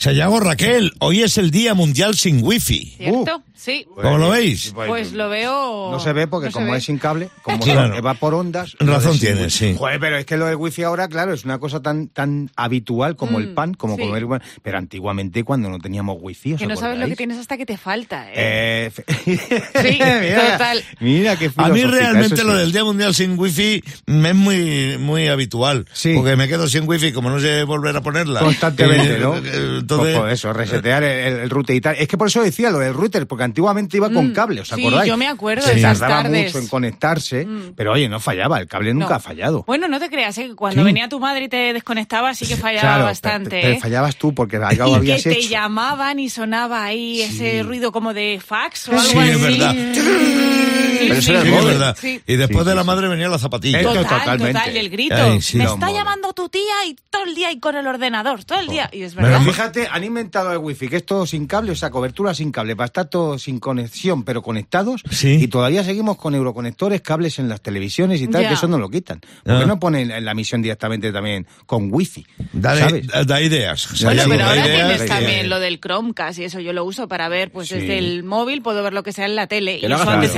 Sayago 0.00 0.40
Raquel, 0.40 0.94
hoy 1.00 1.20
es 1.20 1.36
el 1.36 1.50
Día 1.50 1.74
Mundial 1.74 2.14
sin 2.14 2.42
Wifi. 2.42 2.94
¿Cierto? 2.96 3.42
Sí. 3.60 3.86
¿Cómo 3.94 4.16
lo 4.16 4.30
veis? 4.30 4.72
Pues 4.74 5.12
lo 5.12 5.28
veo. 5.28 5.90
No 5.90 6.00
se 6.00 6.14
ve 6.14 6.26
porque 6.26 6.46
no 6.46 6.52
como 6.52 6.72
ve. 6.72 6.78
es 6.78 6.84
sin 6.84 6.96
cable, 6.96 7.28
como 7.42 7.60
Claro. 7.60 8.00
va 8.02 8.14
por 8.14 8.32
ondas. 8.32 8.74
Razón 8.80 9.18
tienes, 9.18 9.52
sí. 9.52 9.74
Joder, 9.78 10.00
pero 10.00 10.16
es 10.16 10.24
que 10.24 10.38
lo 10.38 10.46
del 10.46 10.56
wifi 10.56 10.82
ahora, 10.82 11.08
claro, 11.08 11.34
es 11.34 11.44
una 11.44 11.58
cosa 11.58 11.82
tan 11.82 12.08
tan 12.08 12.50
habitual 12.56 13.16
como 13.16 13.38
el 13.38 13.48
Mm, 13.50 13.54
pan, 13.54 13.74
como 13.74 13.96
sí. 13.96 14.02
comer. 14.02 14.26
Pero 14.62 14.78
antiguamente 14.78 15.44
cuando 15.44 15.68
no 15.68 15.78
teníamos 15.78 16.16
wifi, 16.20 16.54
¿os 16.54 16.58
Que 16.60 16.66
no 16.66 16.76
sabes 16.76 16.98
lo 16.98 17.06
que 17.06 17.16
tienes 17.16 17.36
hasta 17.36 17.58
que 17.58 17.66
te 17.66 17.76
falta. 17.76 18.28
¿eh? 18.32 18.86
Eh, 18.86 18.90
fe- 18.90 19.04
Sí, 19.82 19.98
mira, 20.20 20.52
total. 20.52 20.82
Mira 21.00 21.36
qué 21.36 21.50
A 21.56 21.68
mí 21.68 21.82
realmente 21.84 22.42
lo 22.44 22.52
sí. 22.52 22.58
del 22.60 22.72
Día 22.72 22.84
Mundial 22.84 23.14
sin 23.14 23.38
Wifi 23.38 23.82
me 24.06 24.30
es 24.30 24.34
muy 24.36 24.96
muy 24.98 25.28
habitual. 25.28 25.84
Sí. 25.92 26.14
Porque 26.14 26.34
me 26.36 26.48
quedo 26.48 26.66
sin 26.66 26.88
Wifi 26.88 27.12
como 27.12 27.28
no 27.28 27.38
sé 27.38 27.64
volver 27.64 27.94
a 27.96 28.00
ponerla. 28.00 28.40
Constantemente, 28.40 29.16
Eh, 29.16 29.18
¿no? 29.20 29.36
eh, 29.36 29.78
Entonces, 29.80 30.14
Pues, 30.14 30.18
pues 30.18 30.32
eso, 30.32 30.52
resetear 30.54 31.02
el, 31.02 31.40
el 31.40 31.50
router 31.50 31.76
y 31.76 31.80
tal. 31.82 31.96
Es 31.96 32.08
que 32.08 32.16
por 32.16 32.28
eso 32.28 32.42
decía 32.42 32.70
lo 32.70 32.78
del 32.78 32.94
router, 32.94 33.26
porque 33.26 33.49
antiguamente 33.50 33.96
iba 33.96 34.08
con 34.10 34.28
Mm, 34.30 34.32
cable, 34.32 34.60
¿os 34.62 34.68
sí, 34.68 34.74
acordáis? 34.80 35.08
yo 35.08 35.16
me 35.16 35.26
acuerdo 35.28 35.62
Se 35.66 35.72
de 35.74 35.78
esas 35.80 35.98
tardaba 35.98 36.22
tardes. 36.22 36.46
mucho 36.46 36.58
en 36.58 36.68
conectarse, 36.68 37.44
Mm. 37.46 37.72
pero 37.76 37.92
oye, 37.92 38.08
no 38.08 38.18
fallaba, 38.20 38.58
el 38.60 38.66
cable 38.66 38.94
nunca 38.94 39.08
No. 39.10 39.14
ha 39.16 39.20
fallado. 39.20 39.64
Bueno, 39.66 39.88
no 39.88 39.98
te 39.98 40.08
creas, 40.08 40.36
¿eh? 40.38 40.48
que 40.48 40.54
cuando 40.54 40.80
Sí. 40.82 40.84
venía 40.84 41.08
tu 41.08 41.20
madre 41.20 41.44
y 41.44 41.48
te 41.48 41.72
desconectaba, 41.72 42.32
sí 42.34 42.46
que 42.46 42.56
fallaba 42.56 42.80
Claro, 42.88 43.04
bastante. 43.04 43.50
pero- 43.50 43.62
pero 43.62 43.74
¿eh? 43.74 43.80
fallabas 43.80 44.16
tú 44.16 44.34
porque 44.34 44.56
algo 44.56 44.70
y 44.88 44.90
que 44.90 44.96
habías 44.96 45.22
te 45.22 45.38
hecho. 45.38 45.48
llamaban 45.50 46.18
y 46.18 46.30
sonaba 46.30 46.84
ahí 46.84 47.20
ese 47.22 47.62
ruido 47.62 47.92
como 47.92 48.14
de 48.14 48.40
fax 48.44 48.88
o 48.88 48.92
algo 48.92 49.02
Sí, 49.04 49.18
así. 49.18 49.30
es 49.30 49.40
verdad. 49.42 49.74
Sí, 49.74 51.06
Pero 51.08 51.14
eso 51.14 51.22
sí, 51.22 51.30
era 51.30 51.40
sí, 51.40 51.46
el 51.46 51.52
que 51.52 51.58
es 51.58 51.62
móvil. 51.64 51.78
verdad. 51.78 51.96
Sí. 51.98 52.20
Y 52.26 52.36
después 52.36 52.58
Sí, 52.58 52.64
de 52.66 52.70
sí, 52.72 52.76
la 52.76 52.82
sí. 52.82 52.86
madre 52.86 53.08
venía 53.08 53.28
la 53.28 53.38
zapatilla. 53.38 53.82
Total, 53.82 54.06
totalmente. 54.06 54.52
total, 54.52 54.76
y 54.76 54.78
el 54.78 54.90
grito. 54.90 55.14
Ay, 55.16 55.40
sí, 55.40 55.56
Me 55.58 55.64
está 55.64 55.90
llamando 55.90 56.32
tu 56.34 56.48
tía 56.48 56.84
y 56.86 56.96
todo 57.08 57.24
el 57.24 57.34
día 57.34 57.48
ahí 57.48 57.58
con 57.58 57.74
el 57.76 57.86
ordenador, 57.86 58.44
todo 58.44 58.60
el 58.60 58.66
día. 58.68 58.88
Y 58.92 59.02
es 59.02 59.14
Pero 59.14 59.26
verdad. 59.28 59.42
Fíjate, 59.42 59.88
han 59.90 60.04
inventado 60.04 60.52
el 60.52 60.58
wifi, 60.58 60.88
que 60.88 60.96
es 60.96 61.06
todo 61.06 61.26
sin 61.26 61.46
cable, 61.46 61.72
o 61.72 61.76
sea, 61.76 61.90
cobertura 61.90 62.34
sin 62.34 62.52
cable, 62.52 62.76
para 62.76 62.86
estar 62.86 63.06
todo 63.08 63.38
sin 63.40 63.58
conexión, 63.58 64.22
pero 64.24 64.42
conectados. 64.42 65.02
Sí. 65.10 65.38
Y 65.42 65.48
todavía 65.48 65.82
seguimos 65.84 66.16
con 66.16 66.34
euroconectores, 66.34 67.00
cables 67.00 67.38
en 67.38 67.48
las 67.48 67.60
televisiones 67.60 68.20
y 68.20 68.28
tal, 68.28 68.46
que 68.46 68.54
eso 68.54 68.68
no 68.68 68.78
lo 68.78 68.88
quitan. 68.88 69.20
¿Por 69.20 69.56
qué 69.58 69.62
Ah. 69.64 69.66
no 69.66 69.80
ponen 69.80 70.10
en 70.10 70.24
la 70.24 70.34
misión 70.34 70.62
directamente 70.62 71.12
también 71.12 71.46
con 71.66 71.88
wifi? 71.92 72.24
Dale, 72.52 72.80
¿Sabes? 72.80 73.26
da, 73.26 73.40
ideas. 73.40 73.88
Bueno, 74.02 74.22
pero 74.28 74.38
da 74.38 74.50
ahora 74.50 74.66
ideas 74.66 74.88
tienes 74.98 75.06
también 75.06 75.48
lo 75.48 75.58
del 75.60 75.80
Chromecast 75.80 76.38
y 76.38 76.44
eso 76.44 76.60
yo 76.60 76.72
lo 76.72 76.84
uso 76.84 77.08
para 77.08 77.28
ver, 77.28 77.50
pues 77.50 77.68
Sí. 77.68 77.74
desde 77.76 77.98
el 77.98 78.22
móvil 78.24 78.62
puedo 78.62 78.82
ver 78.82 78.92
lo 78.92 79.02
que 79.02 79.12
sea 79.12 79.24
en 79.26 79.36
la 79.36 79.46
tele. 79.46 79.80
Que 79.80 79.86
y 79.88 79.92
eso 79.92 80.08
antes 80.10 80.34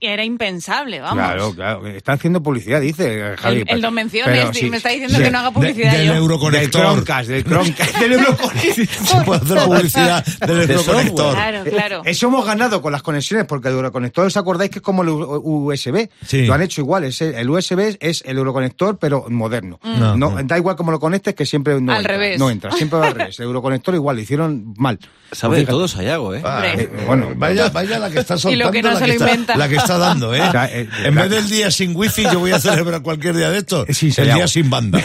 era, 0.00 0.24
impensable, 0.24 1.00
vamos. 1.00 1.24
Claro, 1.24 1.54
claro. 1.54 1.86
Está 1.86 2.12
haciendo 2.12 2.42
publicidad, 2.42 2.80
dice 2.80 3.36
Javi. 3.38 3.60
El, 3.62 3.68
el 3.68 3.80
Don 3.80 3.94
Menciones 3.94 4.48
sí, 4.56 4.68
me 4.70 4.76
está 4.78 4.88
diciendo 4.90 5.16
sí. 5.16 5.22
que 5.24 5.30
no 5.30 5.38
haga 5.38 5.50
publicidad 5.50 5.92
de- 5.92 5.98
del 5.98 6.06
yo. 6.08 6.14
euro- 6.14 6.32
Del 6.32 6.62
Euroconector. 6.64 6.82
Chromecast, 6.82 7.28
del 7.28 7.44
Chromecast, 7.44 7.96
del 7.98 8.12
Euroconector. 8.14 9.06
Se 9.06 9.16
puede 9.24 9.40
hacer 9.42 9.58
publicidad 9.64 10.24
del 10.46 10.70
Euroconector. 10.70 11.34
Claro, 11.34 11.64
claro. 11.64 12.02
Eso 12.04 12.30
hemos 12.32 12.46
ganado 12.46 12.80
con 12.82 12.92
las 12.92 13.02
conexiones, 13.02 13.46
porque 13.46 13.68
el 13.68 13.74
Euroconector, 13.74 14.26
¿os 14.26 14.36
acordáis 14.36 14.70
que 14.70 14.78
es 14.78 14.82
como 14.82 15.02
el 15.02 15.08
USB? 15.10 16.08
Sí. 16.26 16.46
Lo 16.46 16.54
han 16.54 16.62
hecho 16.62 16.80
igual. 16.80 17.04
es 17.04 17.20
el, 17.20 17.34
el 17.34 17.48
USB 17.50 17.96
es 18.00 18.22
el 18.26 18.38
Euroconector, 18.38 18.98
pero 18.98 19.26
moderno. 19.28 19.78
No, 19.82 20.16
No, 20.16 20.30
no. 20.30 20.42
Da 20.44 20.56
igual 20.58 20.76
cómo 20.76 20.90
lo 20.90 20.98
conectes, 21.00 21.34
que 21.34 21.46
siempre 21.46 21.80
no 21.80 21.92
Al 21.92 21.98
entra. 21.98 22.12
revés. 22.14 22.38
No 22.38 22.50
entra, 22.50 22.72
siempre 22.72 22.98
va 22.98 23.08
al 23.08 23.14
revés. 23.14 23.38
El 23.42 23.46
Euroconector 23.46 23.94
igual, 23.94 24.16
lo 24.16 24.22
hicieron 24.22 24.74
mal. 24.76 24.98
Sabe 25.30 25.58
de 25.58 25.66
todo 25.66 25.86
Sayago, 25.88 26.34
¿eh? 26.34 26.42
Ah, 26.44 26.62
eh, 26.66 26.88
bueno, 27.06 27.28
vaya, 27.36 27.68
vaya 27.70 27.98
la 27.98 28.10
que 28.10 28.20
está 28.20 28.36
soltando, 28.38 28.64
lo 28.66 28.70
que 28.72 28.82
no 28.82 28.90
la, 28.92 28.98
se 28.98 29.04
que 29.04 29.06
lo 29.08 29.12
está, 29.14 29.30
inventa. 29.30 29.56
la 29.56 29.68
que 29.68 29.76
está 29.76 29.98
dando, 29.98 30.34
¿eh? 30.34 30.40
O 30.48 30.50
sea, 30.52 30.66
eh, 30.72 30.88
en 31.04 31.14
vez 31.14 31.30
del 31.30 31.48
día 31.48 31.70
sin 31.70 31.94
wifi, 31.96 32.22
yo 32.24 32.38
voy 32.40 32.52
a 32.52 32.58
celebrar 32.60 33.02
cualquier 33.02 33.36
día 33.36 33.50
de 33.50 33.58
esto. 33.58 33.84
Sí, 33.90 34.06
el 34.06 34.12
Sayago. 34.14 34.36
día 34.38 34.48
sin 34.48 34.70
banda. 34.70 35.00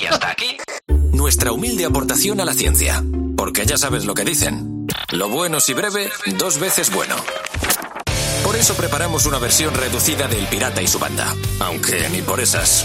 Y 0.00 0.06
hasta 0.06 0.30
aquí 0.30 0.56
nuestra 1.12 1.52
humilde 1.52 1.84
aportación 1.84 2.40
a 2.40 2.44
la 2.44 2.52
ciencia. 2.54 3.02
Porque 3.36 3.66
ya 3.66 3.76
sabes 3.76 4.04
lo 4.04 4.14
que 4.14 4.24
dicen. 4.24 4.83
Lo 5.14 5.28
bueno 5.28 5.60
si 5.60 5.74
breve, 5.74 6.10
dos 6.38 6.58
veces 6.58 6.92
bueno. 6.92 7.14
Por 8.42 8.56
eso 8.56 8.74
preparamos 8.74 9.26
una 9.26 9.38
versión 9.38 9.72
reducida 9.72 10.26
del 10.26 10.44
Pirata 10.48 10.82
y 10.82 10.88
su 10.88 10.98
banda. 10.98 11.32
Aunque 11.60 12.08
ni 12.10 12.20
por 12.20 12.40
esas. 12.40 12.84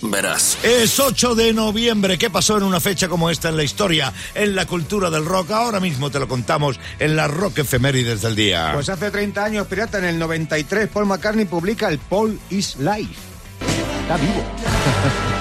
Verás. 0.00 0.58
Es 0.62 1.00
8 1.00 1.34
de 1.34 1.52
noviembre. 1.52 2.18
¿Qué 2.18 2.30
pasó 2.30 2.56
en 2.56 2.62
una 2.62 2.78
fecha 2.78 3.08
como 3.08 3.30
esta 3.30 3.48
en 3.48 3.56
la 3.56 3.64
historia, 3.64 4.12
en 4.36 4.54
la 4.54 4.66
cultura 4.66 5.10
del 5.10 5.24
rock? 5.24 5.50
Ahora 5.50 5.80
mismo 5.80 6.08
te 6.08 6.20
lo 6.20 6.28
contamos 6.28 6.78
en 7.00 7.16
la 7.16 7.26
Rock 7.26 7.58
Efemérides 7.58 8.22
del 8.22 8.36
día. 8.36 8.70
Pues 8.72 8.88
hace 8.88 9.10
30 9.10 9.44
años, 9.44 9.66
pirata, 9.66 9.98
en 9.98 10.04
el 10.04 10.20
93, 10.20 10.88
Paul 10.88 11.06
McCartney 11.06 11.46
publica 11.46 11.88
el 11.88 11.98
Paul 11.98 12.38
is 12.50 12.76
Life. 12.76 13.16
Está 14.02 14.16
vivo. 14.18 14.44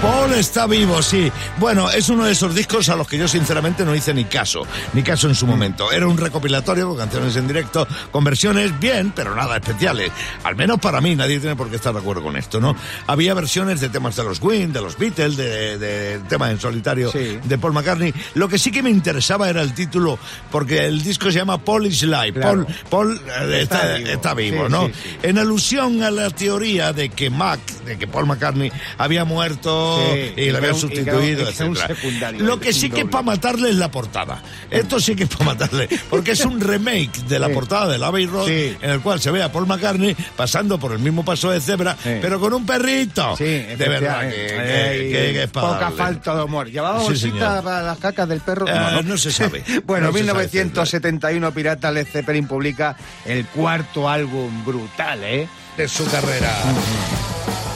Paul 0.01 0.33
está 0.33 0.67
vivo, 0.67 1.01
sí. 1.01 1.31
Bueno, 1.57 1.89
es 1.89 2.09
uno 2.09 2.25
de 2.25 2.33
esos 2.33 2.53
discos 2.53 2.89
a 2.89 2.95
los 2.95 3.07
que 3.07 3.17
yo 3.17 3.27
sinceramente 3.27 3.83
no 3.85 3.95
hice 3.95 4.13
ni 4.13 4.25
caso, 4.25 4.61
ni 4.93 5.01
caso 5.01 5.27
en 5.27 5.33
su 5.33 5.47
momento. 5.47 5.91
Era 5.91 6.05
un 6.07 6.17
recopilatorio 6.17 6.87
con 6.89 6.97
canciones 6.97 7.35
en 7.37 7.47
directo, 7.47 7.87
con 8.11 8.23
versiones 8.23 8.77
bien, 8.79 9.13
pero 9.15 9.33
nada 9.35 9.55
especiales. 9.57 10.11
Al 10.43 10.55
menos 10.55 10.79
para 10.79 11.01
mí, 11.01 11.15
nadie 11.15 11.39
tiene 11.39 11.55
por 11.55 11.69
qué 11.71 11.77
estar 11.77 11.91
de 11.93 11.99
acuerdo 12.01 12.21
con 12.21 12.35
esto, 12.35 12.59
¿no? 12.59 12.75
Había 13.07 13.33
versiones 13.33 13.81
de 13.81 13.89
temas 13.89 14.15
de 14.15 14.23
los 14.25 14.39
Queen, 14.39 14.71
de 14.73 14.81
los 14.81 14.95
Beatles, 14.97 15.37
de, 15.37 15.77
de 15.79 16.19
temas 16.29 16.51
en 16.51 16.59
solitario 16.59 17.11
Sí. 17.11 17.39
de 17.43 17.57
Paul 17.57 17.73
McCartney. 17.73 18.13
Lo 18.35 18.47
que 18.47 18.59
sí 18.59 18.71
que 18.71 18.83
me 18.83 18.91
interesaba 18.91 19.49
era 19.49 19.63
el 19.63 19.73
título, 19.73 20.19
porque 20.51 20.85
el 20.85 21.01
disco 21.01 21.31
se 21.31 21.39
llama 21.39 21.57
Paul 21.57 21.87
is 21.87 22.03
Live. 22.03 22.33
Claro. 22.33 22.67
Paul, 22.91 23.17
Paul 23.17 23.21
eh, 23.49 23.61
está, 23.63 23.97
Está 23.97 24.11
está 24.11 24.33
vivo. 24.35 24.65
Sí, 24.67 24.71
¿no? 24.71 24.87
sí. 24.87 24.93
En 25.23 25.39
alusión 25.39 26.03
a 26.03 26.11
la 26.11 26.29
teoría 26.29 26.93
de 26.93 27.09
que 27.09 27.31
Mac, 27.31 27.59
de 27.85 27.97
que 27.97 28.05
Paul 28.07 28.27
McCartney 28.27 28.71
había 28.99 29.25
muerto 29.25 29.84
Sí, 30.13 30.33
y 30.37 30.41
y 30.43 30.49
habían 30.55 30.75
sustituido, 30.75 31.43
y 31.49 31.63
un 31.63 31.75
secundario, 31.75 32.43
Lo 32.43 32.59
que 32.59 32.73
sí 32.73 32.89
que 32.89 33.01
es 33.01 33.07
para 33.07 33.23
matarle 33.23 33.69
es 33.69 33.75
la 33.75 33.89
portada. 33.91 34.41
Esto 34.71 34.99
sí 34.99 35.15
que 35.15 35.23
es 35.23 35.29
para 35.29 35.45
matarle, 35.45 35.87
porque 36.09 36.31
es 36.31 36.45
un 36.45 36.59
remake 36.61 37.17
de 37.27 37.39
la 37.39 37.47
Sí. 37.47 37.53
portada 37.53 37.97
de 37.97 38.03
Abbey 38.05 38.25
Road, 38.25 38.47
Sí. 38.47 38.77
en 38.81 38.89
el 38.89 39.01
cual 39.01 39.19
se 39.19 39.31
ve 39.31 39.41
a 39.43 39.51
Paul 39.51 39.67
McCartney 39.67 40.15
pasando 40.35 40.79
por 40.79 40.91
el 40.91 40.99
mismo 40.99 41.23
paso 41.25 41.49
de 41.51 41.59
cebra, 41.61 41.95
pero 42.03 42.39
con 42.39 42.53
un 42.53 42.65
perrito. 42.65 43.35
Sí, 43.37 43.43
de 43.43 43.75
verdad 43.75 44.21
que, 44.21 44.35
que- 44.35 44.45
efectivamente. 44.45 44.99
que- 44.99 45.33
que 45.33 45.43
es 45.43 45.49
para 45.49 45.67
Poca 45.67 45.79
darle. 45.81 45.97
falta 45.97 46.35
de 46.35 46.43
humor. 46.43 46.69
¿Llevaba 46.71 46.99
bolsita 46.99 47.61
para 47.61 47.81
las 47.81 47.97
cacas 47.97 48.27
del 48.29 48.41
perro? 48.41 48.65
Eh, 48.67 49.01
no 49.03 49.17
se 49.17 49.31
sabe. 49.31 49.63
bueno, 49.85 50.07
No 50.07 50.13
se 50.13 50.19
sabe, 50.19 50.43
1971, 50.43 51.51
Pirata 51.53 51.91
Led 51.91 52.07
Zeppelin 52.07 52.47
publica 52.47 52.95
el 53.25 53.45
cuarto 53.47 54.09
álbum 54.09 54.63
brutal, 54.65 55.23
¿eh? 55.23 55.47
de 55.77 55.87
su 55.89 56.05
carrera. 56.09 56.53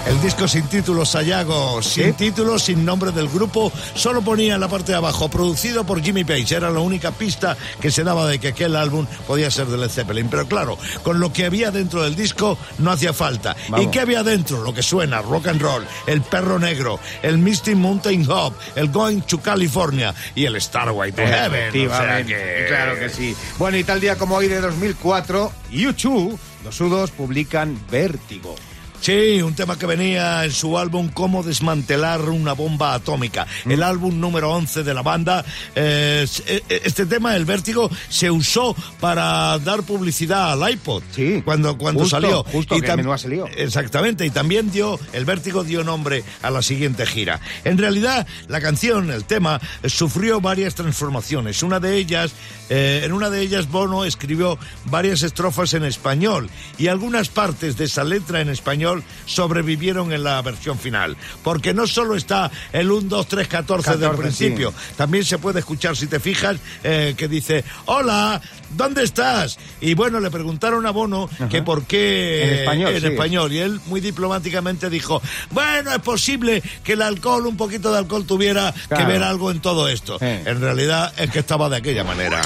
El 0.09 0.19
disco 0.21 0.47
sin 0.47 0.63
título, 0.67 1.05
Sayago, 1.05 1.83
sin 1.83 2.05
¿Sí? 2.05 2.13
título, 2.13 2.57
sin 2.57 2.83
nombre 2.83 3.11
del 3.11 3.29
grupo, 3.29 3.71
solo 3.93 4.23
ponía 4.23 4.55
en 4.55 4.59
la 4.59 4.67
parte 4.67 4.91
de 4.91 4.97
abajo, 4.97 5.29
producido 5.29 5.83
por 5.83 6.01
Jimmy 6.01 6.23
Page. 6.23 6.55
Era 6.55 6.71
la 6.71 6.79
única 6.79 7.11
pista 7.11 7.55
que 7.79 7.91
se 7.91 8.03
daba 8.03 8.27
de 8.27 8.39
que 8.39 8.47
aquel 8.49 8.75
álbum 8.75 9.05
podía 9.27 9.51
ser 9.51 9.67
de 9.67 9.77
Led 9.77 9.89
Zeppelin. 9.89 10.27
Pero 10.27 10.47
claro, 10.47 10.79
con 11.03 11.19
lo 11.19 11.31
que 11.31 11.45
había 11.45 11.69
dentro 11.69 12.01
del 12.01 12.15
disco 12.15 12.57
no 12.79 12.89
hacía 12.91 13.13
falta. 13.13 13.55
Vamos. 13.69 13.85
¿Y 13.85 13.91
qué 13.91 13.99
había 13.99 14.23
dentro? 14.23 14.63
Lo 14.63 14.73
que 14.73 14.81
suena, 14.81 15.21
rock 15.21 15.47
and 15.47 15.61
roll, 15.61 15.85
el 16.07 16.21
perro 16.23 16.57
negro, 16.57 16.99
el 17.21 17.37
Misty 17.37 17.75
Mountain 17.75 18.29
Hop, 18.31 18.53
el 18.75 18.89
Going 18.89 19.21
to 19.21 19.39
California 19.39 20.15
y 20.33 20.45
el 20.45 20.59
Starway 20.59 21.11
to 21.11 21.21
Heaven. 21.21 21.87
O 21.87 21.95
sea 21.95 22.25
que- 22.25 22.65
claro 22.67 22.97
que 22.97 23.09
sí. 23.09 23.35
Bueno, 23.59 23.77
y 23.77 23.83
tal 23.83 24.01
día 24.01 24.17
como 24.17 24.35
hoy 24.37 24.47
de 24.47 24.59
2004, 24.59 25.51
U2, 25.71 26.35
los 26.63 26.75
sudos, 26.75 27.11
publican 27.11 27.79
Vértigo. 27.91 28.55
Sí, 29.01 29.41
un 29.41 29.55
tema 29.55 29.79
que 29.79 29.85
venía 29.85 30.43
en 30.43 30.51
su 30.51 30.77
álbum 30.77 31.09
Cómo 31.13 31.41
desmantelar 31.41 32.21
una 32.21 32.51
bomba 32.53 32.93
atómica, 32.93 33.47
Mm. 33.65 33.71
el 33.71 33.83
álbum 33.83 34.19
número 34.19 34.51
11 34.51 34.83
de 34.83 34.93
la 34.93 35.01
banda. 35.01 35.45
Eh, 35.73 36.27
eh, 36.47 36.81
este 36.83 37.05
tema, 37.05 37.35
el 37.35 37.45
vértigo, 37.45 37.89
se 38.09 38.29
usó 38.29 38.75
para 38.99 39.57
dar 39.59 39.83
publicidad 39.83 40.51
al 40.51 40.69
iPod. 40.71 41.01
Sí, 41.15 41.41
cuando, 41.45 41.77
cuando 41.77 42.01
justo, 42.01 42.17
salió. 42.17 42.43
justo, 42.43 42.75
que 42.75 42.87
tam- 42.87 42.97
menuda 42.97 43.17
se 43.17 43.29
lió. 43.29 43.47
Exactamente, 43.55 44.25
y 44.25 44.31
también 44.31 44.69
dio, 44.69 44.99
el 45.13 45.23
vértigo 45.25 45.63
dio 45.63 45.83
nombre 45.83 46.23
a 46.41 46.49
la 46.51 46.61
siguiente 46.61 47.05
gira. 47.05 47.39
En 47.63 47.77
realidad, 47.77 48.27
la 48.49 48.59
canción, 48.59 49.09
el 49.11 49.23
tema, 49.23 49.61
sufrió 49.85 50.41
varias 50.41 50.75
transformaciones. 50.75 51.63
Una 51.63 51.79
de 51.79 51.95
ellas, 51.95 52.31
eh, 52.69 53.03
en 53.05 53.13
una 53.13 53.29
de 53.29 53.41
ellas, 53.41 53.69
Bono 53.69 54.03
escribió 54.03 54.59
varias 54.85 55.23
estrofas 55.23 55.73
en 55.73 55.85
español 55.85 56.49
y 56.77 56.87
algunas 56.87 57.29
partes 57.29 57.77
de 57.77 57.85
esa 57.85 58.03
letra 58.03 58.41
en 58.41 58.49
español 58.49 58.88
sobrevivieron 59.25 60.11
en 60.11 60.23
la 60.23 60.41
versión 60.41 60.77
final. 60.77 61.17
Porque 61.43 61.73
no 61.73 61.87
solo 61.87 62.15
está 62.15 62.51
el 62.71 62.91
1, 62.91 63.07
2, 63.09 63.27
3, 63.27 63.47
14, 63.47 63.91
del 63.91 63.99
14, 64.01 64.21
principio, 64.21 64.73
también 64.97 65.23
se 65.23 65.37
puede 65.37 65.59
escuchar, 65.59 65.95
si 65.95 66.07
te 66.07 66.19
fijas, 66.19 66.57
eh, 66.83 67.13
que 67.17 67.27
dice, 67.27 67.63
hola, 67.85 68.41
¿dónde 68.75 69.03
estás? 69.03 69.57
Y 69.81 69.93
bueno, 69.93 70.19
le 70.19 70.29
preguntaron 70.29 70.85
a 70.85 70.91
Bono 70.91 71.29
que 71.49 71.61
por 71.61 71.85
qué 71.85 72.43
En 72.43 72.59
español, 72.59 72.93
en 72.95 73.01
sí. 73.01 73.07
español. 73.07 73.53
Y 73.53 73.59
él 73.59 73.79
muy 73.87 74.01
diplomáticamente 74.01 74.89
dijo, 74.89 75.21
bueno, 75.51 75.91
es 75.91 75.99
posible 75.99 76.61
que 76.83 76.93
el 76.93 77.01
alcohol, 77.01 77.45
un 77.45 77.57
poquito 77.57 77.91
de 77.91 77.99
alcohol 77.99 78.25
tuviera 78.25 78.73
que 78.73 79.03
ver 79.05 79.23
algo 79.23 79.51
en 79.51 79.59
todo 79.59 79.87
esto. 79.87 80.17
Sí. 80.19 80.25
En 80.25 80.61
realidad 80.61 81.13
es 81.17 81.29
que 81.31 81.39
estaba 81.39 81.69
de 81.69 81.77
aquella 81.77 82.03
manera. 82.03 82.41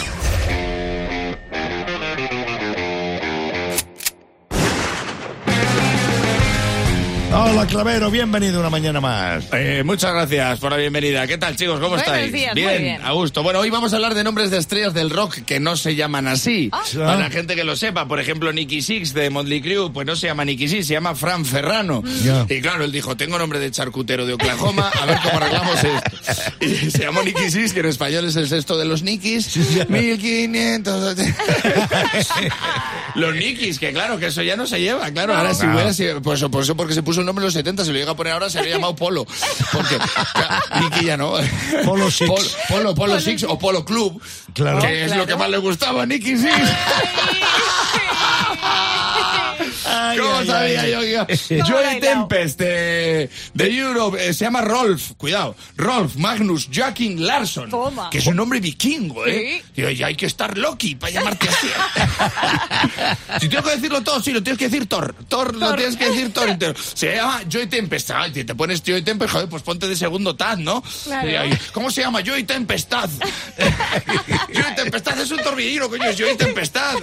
Hola, 7.45 7.67
Clavero, 7.67 8.09
bienvenido 8.09 8.59
una 8.61 8.69
mañana 8.69 9.01
más. 9.01 9.43
Eh, 9.51 9.83
muchas 9.85 10.13
gracias 10.13 10.59
por 10.59 10.71
la 10.71 10.77
bienvenida. 10.77 11.27
¿Qué 11.27 11.37
tal, 11.37 11.55
chicos? 11.57 11.75
¿Cómo 11.75 11.89
Buenos 11.89 12.05
estáis? 12.07 12.31
días, 12.31 12.53
muy 12.55 12.63
bien. 12.77 13.01
a 13.03 13.11
gusto. 13.11 13.43
Bueno, 13.43 13.59
hoy 13.59 13.69
vamos 13.69 13.91
a 13.91 13.97
hablar 13.97 14.13
de 14.15 14.23
nombres 14.23 14.49
de 14.49 14.57
estrellas 14.57 14.93
del 14.93 15.09
rock 15.09 15.39
que 15.45 15.59
no 15.59 15.75
se 15.75 15.95
llaman 15.95 16.27
así. 16.27 16.69
Ah. 16.71 16.81
Para 16.95 17.17
la 17.17 17.29
gente 17.29 17.55
que 17.55 17.65
lo 17.65 17.75
sepa, 17.75 18.07
por 18.07 18.21
ejemplo, 18.21 18.53
Nicky 18.53 18.81
Six 18.81 19.13
de 19.13 19.29
Motley 19.29 19.61
Crue, 19.61 19.91
pues 19.91 20.07
no 20.07 20.15
se 20.15 20.27
llama 20.27 20.45
Nicky 20.45 20.69
Six, 20.69 20.87
se 20.87 20.93
llama 20.93 21.15
Fran 21.15 21.43
Ferrano. 21.45 22.01
Ya. 22.23 22.45
Y 22.47 22.61
claro, 22.61 22.85
él 22.85 22.93
dijo, 22.93 23.17
tengo 23.17 23.37
nombre 23.37 23.59
de 23.59 23.69
charcutero 23.71 24.25
de 24.25 24.33
Oklahoma, 24.33 24.89
a 25.01 25.05
ver 25.05 25.17
cómo 25.21 25.37
arreglamos 25.37 25.83
esto. 25.83 26.11
Y 26.61 26.91
se 26.91 26.99
llamó 27.03 27.23
Nicky 27.23 27.49
Six, 27.51 27.73
que 27.73 27.81
en 27.81 27.87
español 27.87 28.23
es 28.25 28.37
el 28.37 28.47
sexto 28.47 28.77
de 28.77 28.85
los 28.85 29.03
Nickys. 29.03 29.57
1500. 29.89 31.15
los 33.15 33.35
Nickys, 33.35 33.79
que 33.79 33.91
claro, 33.91 34.17
que 34.17 34.27
eso 34.27 34.41
ya 34.41 34.55
no 34.55 34.65
se 34.65 34.79
lleva. 34.79 35.11
Claro, 35.11 35.35
ahora 35.35 35.53
si 35.53 35.65
No. 35.65 35.73
hubiera 35.73 35.91
sido, 35.93 36.21
pues 36.21 36.41
por 36.43 36.63
eso 36.63 36.75
porque 36.77 36.93
se 36.93 37.03
puso 37.03 37.19
el 37.19 37.25
nombre 37.25 37.32
en 37.39 37.45
los 37.45 37.53
70, 37.53 37.85
se 37.85 37.91
lo 37.91 37.97
llega 37.97 38.11
a 38.11 38.15
poner 38.15 38.33
ahora, 38.33 38.49
se 38.49 38.59
habría 38.59 38.75
llamado 38.75 38.95
Polo. 38.95 39.25
Porque 39.71 39.97
Nicky 40.81 41.05
ya 41.05 41.17
no. 41.17 41.33
Polo 41.85 42.09
Six. 42.11 42.29
Polo, 42.29 42.47
Polo, 42.69 42.95
Polo 42.95 43.19
Six 43.19 43.43
o 43.43 43.57
Polo 43.59 43.85
Club. 43.85 44.21
Claro. 44.53 44.79
Que 44.79 45.05
es 45.05 45.15
lo 45.15 45.25
que 45.25 45.35
más 45.35 45.49
le 45.49 45.57
gustaba 45.57 46.03
a 46.03 46.05
Nicky 46.05 46.37
Six. 46.37 46.53
Ay, 50.13 50.19
¿Cómo 50.19 50.35
ay, 50.35 50.47
sabía 50.47 50.81
ay. 50.81 51.11
yo? 51.11 51.65
Joey? 51.65 51.99
Tempest 51.99 52.59
de, 52.59 53.29
de 53.53 53.77
Europe 53.77 54.17
eh, 54.19 54.33
se 54.33 54.45
llama 54.45 54.61
Rolf, 54.61 55.11
cuidado, 55.17 55.55
Rolf 55.75 56.15
Magnus 56.15 56.69
Joaquin 56.73 57.25
Larsson, 57.25 57.69
Toma. 57.69 58.09
que 58.09 58.17
es 58.19 58.27
un 58.27 58.35
nombre 58.35 58.59
vikingo, 58.59 59.25
¿eh? 59.25 59.63
Sí. 59.75 59.95
Ya 59.95 60.07
hay 60.07 60.15
que 60.15 60.25
estar 60.25 60.57
Loki 60.57 60.95
para 60.95 61.11
llamarte 61.13 61.47
así. 61.49 61.67
si 63.41 63.49
tengo 63.49 63.63
que 63.63 63.71
decirlo 63.75 64.01
todo, 64.01 64.21
sí, 64.21 64.31
lo 64.31 64.41
tienes 64.43 64.57
que 64.57 64.65
decir 64.69 64.87
Thor. 64.87 65.15
Thor, 65.27 65.55
lo 65.55 65.75
tienes 65.75 65.95
que 65.95 66.09
decir 66.09 66.31
Thor 66.33 66.49
entero. 66.53 66.73
Se 66.93 67.15
llama 67.15 67.41
Joey 67.51 67.67
Tempest. 67.67 68.11
Ay, 68.11 68.33
si 68.33 68.43
te 68.43 68.55
pones 68.55 68.81
Joey 68.85 69.01
Tempest, 69.01 69.31
joder, 69.33 69.49
pues 69.49 69.63
ponte 69.63 69.87
de 69.87 69.95
segundo 69.95 70.35
Taz, 70.35 70.57
¿no? 70.59 70.83
Claro. 71.03 71.29
Y 71.29 71.35
ahí, 71.35 71.57
¿Cómo 71.73 71.89
se 71.91 72.01
llama? 72.01 72.21
Joey 72.25 72.43
Tempestad. 72.43 73.09
Joey 74.53 74.75
Tempestad 74.75 75.19
es 75.19 75.31
un 75.31 75.37
torbellino, 75.41 75.89
coño, 75.89 76.05
es 76.05 76.19
Joey 76.19 76.35
Tempestad. 76.37 76.95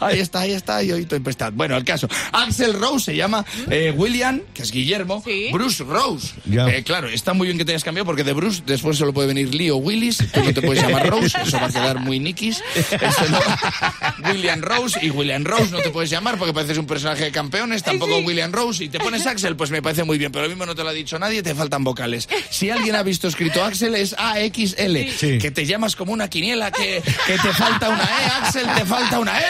ahí 0.00 0.20
está, 0.20 0.40
ahí 0.40 0.52
está, 0.52 0.74
Joey 0.76 1.04
Tempestad. 1.06 1.52
Bueno, 1.58 1.76
el 1.76 1.84
caso. 1.84 2.08
Axel 2.32 2.72
Rose 2.74 3.06
se 3.06 3.16
llama 3.16 3.44
eh, 3.70 3.92
William, 3.94 4.40
que 4.54 4.62
es 4.62 4.70
Guillermo. 4.70 5.22
Sí. 5.24 5.48
Bruce 5.52 5.82
Rose. 5.84 6.28
Eh, 6.50 6.82
claro, 6.84 7.08
está 7.08 7.34
muy 7.34 7.48
bien 7.48 7.58
que 7.58 7.64
te 7.64 7.72
hayas 7.72 7.84
cambiado 7.84 8.06
porque 8.06 8.24
de 8.24 8.32
Bruce 8.32 8.62
después 8.64 8.96
solo 8.96 9.12
puede 9.12 9.28
venir 9.28 9.54
Lee 9.54 9.70
o 9.70 9.76
Willis. 9.76 10.18
Tú 10.32 10.42
no 10.42 10.54
te 10.54 10.62
puedes 10.62 10.82
llamar 10.82 11.08
Rose, 11.10 11.36
eso 11.44 11.58
va 11.60 11.66
a 11.66 11.70
quedar 11.70 11.98
muy 11.98 12.20
niquis. 12.20 12.62
Este 12.74 12.96
no. 13.28 13.40
William 14.30 14.60
Rose 14.62 14.98
y 15.02 15.10
William 15.10 15.44
Rose 15.44 15.70
no 15.70 15.78
te 15.80 15.90
puedes 15.90 16.10
llamar 16.10 16.38
porque 16.38 16.52
pareces 16.54 16.78
un 16.78 16.86
personaje 16.86 17.24
de 17.24 17.32
campeones, 17.32 17.82
tampoco 17.82 18.16
Sí. 18.18 18.24
William 18.24 18.52
Rose. 18.52 18.84
Y 18.84 18.88
te 18.88 18.98
pones 19.00 19.26
Axel, 19.26 19.56
pues 19.56 19.70
me 19.70 19.82
parece 19.82 20.04
muy 20.04 20.16
bien, 20.16 20.30
pero 20.32 20.44
lo 20.44 20.48
mismo 20.48 20.64
no 20.64 20.74
te 20.74 20.82
lo 20.84 20.88
ha 20.90 20.92
dicho 20.92 21.18
nadie, 21.18 21.42
te 21.42 21.54
faltan 21.54 21.82
vocales. 21.84 22.28
Si 22.50 22.70
alguien 22.70 22.94
ha 22.94 23.02
visto 23.02 23.28
escrito 23.28 23.62
Axel 23.64 23.94
es 23.96 24.14
AXL, 24.16 25.10
Sí. 25.18 25.38
que 25.38 25.50
te 25.50 25.66
llamas 25.66 25.96
como 25.96 26.12
una 26.12 26.28
quiniela, 26.30 26.70
que, 26.70 27.02
que 27.26 27.32
te 27.38 27.52
falta 27.52 27.88
una 27.88 28.04
E, 28.04 28.26
Axel, 28.42 28.66
te 28.76 28.84
falta 28.84 29.18
una 29.18 29.38
E. 29.38 29.42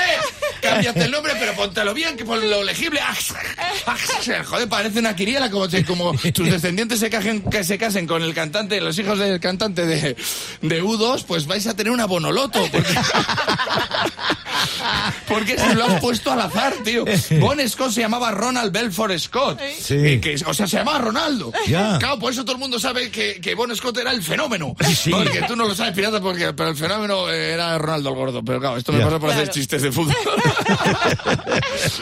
Cámbiate 0.69 1.05
el 1.05 1.11
nombre, 1.11 1.33
pero 1.39 1.55
póntelo 1.55 1.95
bien, 1.95 2.17
que 2.17 2.25
por 2.25 2.43
lo 2.43 2.63
legible. 2.65 3.01
Axel, 3.01 4.45
joder, 4.45 4.69
parece 4.69 4.99
una 4.99 5.15
como, 5.51 5.69
te- 5.69 5.85
como 5.85 6.13
tus 6.35 6.51
descendientes 6.51 7.01
se, 7.01 7.11
cajen, 7.11 7.43
que 7.43 7.65
se 7.65 7.79
casen 7.79 8.07
con 8.07 8.23
el 8.23 8.35
cantante, 8.35 8.81
los 8.81 8.99
hijos 8.99 9.19
del 9.19 9.41
cantante 9.41 9.87
de, 9.87 10.17
de 10.63 10.83
U2, 10.83 11.25
pues 11.27 11.47
vais 11.47 11.67
a 11.67 11.75
tener 11.75 11.93
una 11.93 12.07
bonoloto. 12.07 12.61
Porque, 12.71 12.93
porque 15.27 15.59
se 15.59 15.75
lo 15.75 15.85
has 15.87 16.01
puesto 16.01 16.33
al 16.33 16.41
azar, 16.41 16.75
tío. 16.85 17.05
Bon 17.41 17.59
Scott 17.69 17.93
se 17.93 18.01
llamaba 18.01 18.31
Ronald 18.31 18.73
Belfort 18.73 19.17
Scott. 19.19 19.61
Sí. 19.81 19.95
Eh, 19.97 20.21
que, 20.21 20.35
o 20.47 20.55
sea, 20.55 20.67
se 20.67 20.77
llamaba 20.79 20.99
Ronaldo. 20.99 21.53
Ya. 21.67 21.99
Claro, 21.99 22.19
por 22.19 22.33
eso 22.33 22.45
todo 22.45 22.55
el 22.57 22.61
mundo 22.61 22.79
sabe 22.79 23.11
que, 23.11 23.41
que 23.41 23.55
Bon 23.55 23.75
Scott 23.77 23.97
era 23.99 24.13
el 24.13 24.23
fenómeno. 24.23 24.75
Sí. 24.95 25.11
Porque 25.11 25.43
tú 25.47 25.57
no 25.57 25.67
lo 25.67 25.75
sabes, 25.75 25.95
pirata, 25.95 26.21
porque, 26.21 26.53
pero 26.53 26.71
el 26.71 26.77
fenómeno 26.77 27.29
era 27.31 27.77
Ronaldo 27.79 28.11
el 28.11 28.15
gordo. 28.15 28.45
Pero 28.45 28.61
claro, 28.61 28.77
esto 28.77 28.93
me 28.93 28.99
Ya. 28.99 29.05
pasa 29.07 29.19
por 29.19 29.31
hacer 29.31 29.45
Claro. 29.45 29.55
chistes 29.55 29.83
de 29.83 29.93
fútbol. 29.93 30.15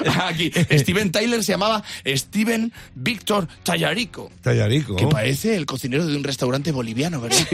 Aquí, 0.24 0.50
Steven 0.70 1.12
Tyler 1.12 1.42
se 1.44 1.52
llamaba 1.52 1.82
Steven 2.06 2.72
Víctor 2.94 3.46
Tallarico. 3.62 4.30
Tallarico. 4.42 4.96
Que 4.96 5.06
parece 5.06 5.56
el 5.56 5.66
cocinero 5.66 6.06
de 6.06 6.16
un 6.16 6.24
restaurante 6.24 6.72
boliviano, 6.72 7.20
¿verdad? 7.20 7.38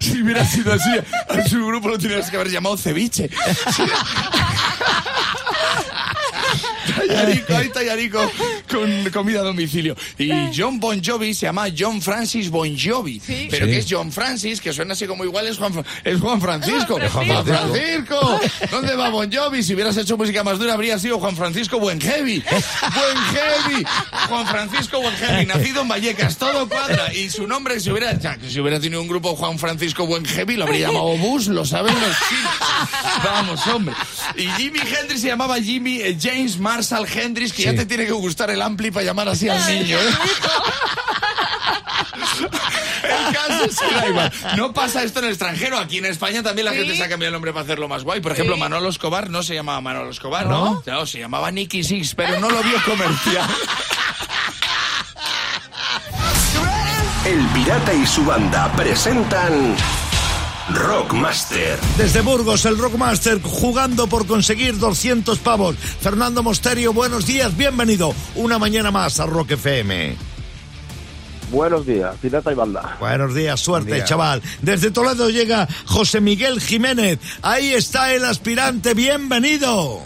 si 0.00 0.22
hubiera 0.22 0.44
sido 0.44 0.72
así, 0.72 0.90
a 1.28 1.42
su 1.56 1.66
grupo 1.66 1.88
lo 1.88 1.98
tendrías 1.98 2.30
que 2.30 2.36
haber 2.36 2.50
llamado 2.50 2.76
ceviche. 2.76 3.30
Tallarico, 7.06 7.56
hay 7.56 7.68
tallarico 7.70 8.30
con 8.70 9.10
comida 9.12 9.40
a 9.40 9.44
domicilio. 9.44 9.96
Y 10.18 10.30
John 10.56 10.78
Bon 10.80 11.02
Jovi 11.02 11.34
se 11.34 11.46
llama 11.46 11.66
John 11.76 12.00
Francis 12.02 12.50
Bon 12.50 12.76
Jovi. 12.78 13.20
Sí. 13.20 13.48
Pero 13.50 13.66
Sí. 13.66 13.72
que 13.72 13.78
es 13.78 13.86
John 13.88 14.12
Francis, 14.12 14.60
que 14.60 14.72
suena 14.72 14.92
así 14.94 15.06
como 15.06 15.24
igual, 15.24 15.46
es 15.46 15.58
Juan, 15.58 15.84
es 16.04 16.20
Juan 16.20 16.40
Francisco. 16.40 16.98
Juan 16.98 17.10
Juan 17.10 17.44
Francisco. 17.44 18.38
Francisco. 18.38 18.40
¿Dónde 18.70 18.94
va 18.94 19.08
Bon 19.10 19.30
Jovi? 19.32 19.62
Si 19.62 19.74
hubieras 19.74 19.96
hecho 19.96 20.16
música 20.16 20.42
más 20.44 20.58
dura, 20.58 20.74
habría 20.74 20.98
sido 20.98 21.18
Juan 21.18 21.36
Francisco 21.36 21.78
Buen 21.78 22.00
Heavy. 22.00 22.42
Buen 22.46 23.18
Heavy. 23.34 23.84
Juan 24.28 24.46
Francisco 24.46 25.00
Buen 25.00 25.14
Heavy, 25.16 25.46
nacido 25.46 25.82
en 25.82 25.88
Vallecas, 25.88 26.36
todo 26.36 26.68
cuadra. 26.68 27.12
Y 27.12 27.30
su 27.30 27.46
nombre, 27.46 27.80
si 27.80 27.90
hubiera, 27.90 28.18
si 28.48 28.60
hubiera 28.60 28.80
tenido 28.80 29.00
un 29.02 29.08
grupo 29.08 29.34
Juan 29.36 29.58
Francisco 29.58 30.06
Buen 30.06 30.24
Heavy, 30.24 30.56
lo 30.56 30.64
habría 30.64 30.88
llamado 30.88 31.16
Bus, 31.16 31.48
lo 31.48 31.64
saben 31.64 31.94
los 31.94 32.16
chinos. 32.28 32.52
Vamos, 33.24 33.66
hombre. 33.66 33.94
Y 34.36 34.46
Jimi 34.48 34.78
Hendrix 34.80 35.20
se 35.20 35.28
llamaba 35.28 35.56
Jimmy 35.60 36.00
eh, 36.00 36.16
James 36.20 36.58
Marshall 36.58 36.95
Hendrix, 37.04 37.52
que 37.52 37.64
ya 37.64 37.74
te 37.74 37.84
tiene 37.84 38.06
que 38.06 38.12
gustar 38.12 38.50
el 38.50 38.62
ampli 38.62 38.90
para 38.90 39.04
llamar 39.04 39.28
así 39.28 39.48
al 39.48 39.64
niño, 39.66 39.98
¿eh? 39.98 40.10
El 43.02 43.34
caso 43.34 43.64
es 43.64 43.78
que 43.78 43.94
da 43.94 44.06
igual. 44.08 44.32
No 44.56 44.72
pasa 44.72 45.02
esto 45.02 45.20
en 45.20 45.26
el 45.26 45.30
extranjero. 45.32 45.78
Aquí 45.78 45.98
en 45.98 46.06
España 46.06 46.42
también 46.42 46.64
la 46.66 46.72
Sí. 46.72 46.78
gente 46.78 46.96
se 46.96 47.02
ha 47.04 47.08
cambiado 47.08 47.28
el 47.28 47.32
nombre 47.34 47.52
para 47.52 47.64
hacerlo 47.64 47.88
más 47.88 48.02
guay. 48.04 48.20
Por 48.20 48.32
ejemplo, 48.32 48.54
Sí. 48.54 48.60
Manolo 48.60 48.88
Escobar 48.88 49.30
no 49.30 49.42
se 49.42 49.54
llamaba 49.54 49.80
Manolo 49.80 50.10
Escobar. 50.10 50.46
¿No? 50.46 50.82
No, 50.84 51.06
se 51.06 51.18
llamaba 51.20 51.50
Nicky 51.50 51.82
Six, 51.84 52.14
pero 52.14 52.38
no 52.40 52.50
lo 52.50 52.62
vio 52.62 52.82
comercial. 52.84 53.46
El 57.24 57.44
Pirata 57.48 57.92
y 57.94 58.06
su 58.06 58.24
banda 58.24 58.70
presentan 58.76 59.74
Rockmaster. 60.68 61.78
Desde 61.96 62.20
Burgos, 62.22 62.64
el 62.66 62.76
Rockmaster 62.76 63.40
jugando 63.40 64.06
por 64.08 64.26
conseguir 64.26 64.78
200 64.78 65.38
pavos. 65.38 65.76
Fernando 65.76 66.42
Mosterio, 66.42 66.92
buenos 66.92 67.26
días, 67.26 67.56
bienvenido. 67.56 68.14
Una 68.34 68.58
mañana 68.58 68.90
más 68.90 69.20
a 69.20 69.26
Rock 69.26 69.52
FM. 69.52 70.16
Buenos 71.52 71.86
días, 71.86 72.16
Pirata 72.20 72.50
y 72.50 72.56
Banda. 72.56 72.96
Buenos 72.98 73.32
días, 73.32 73.60
suerte, 73.60 73.90
Buen 73.90 73.98
día. 74.00 74.04
chaval. 74.04 74.42
Desde 74.62 74.90
Toledo 74.90 75.30
llega 75.30 75.68
José 75.84 76.20
Miguel 76.20 76.60
Jiménez. 76.60 77.20
Ahí 77.42 77.72
está 77.72 78.12
el 78.12 78.24
aspirante, 78.24 78.94
bienvenido. 78.94 80.04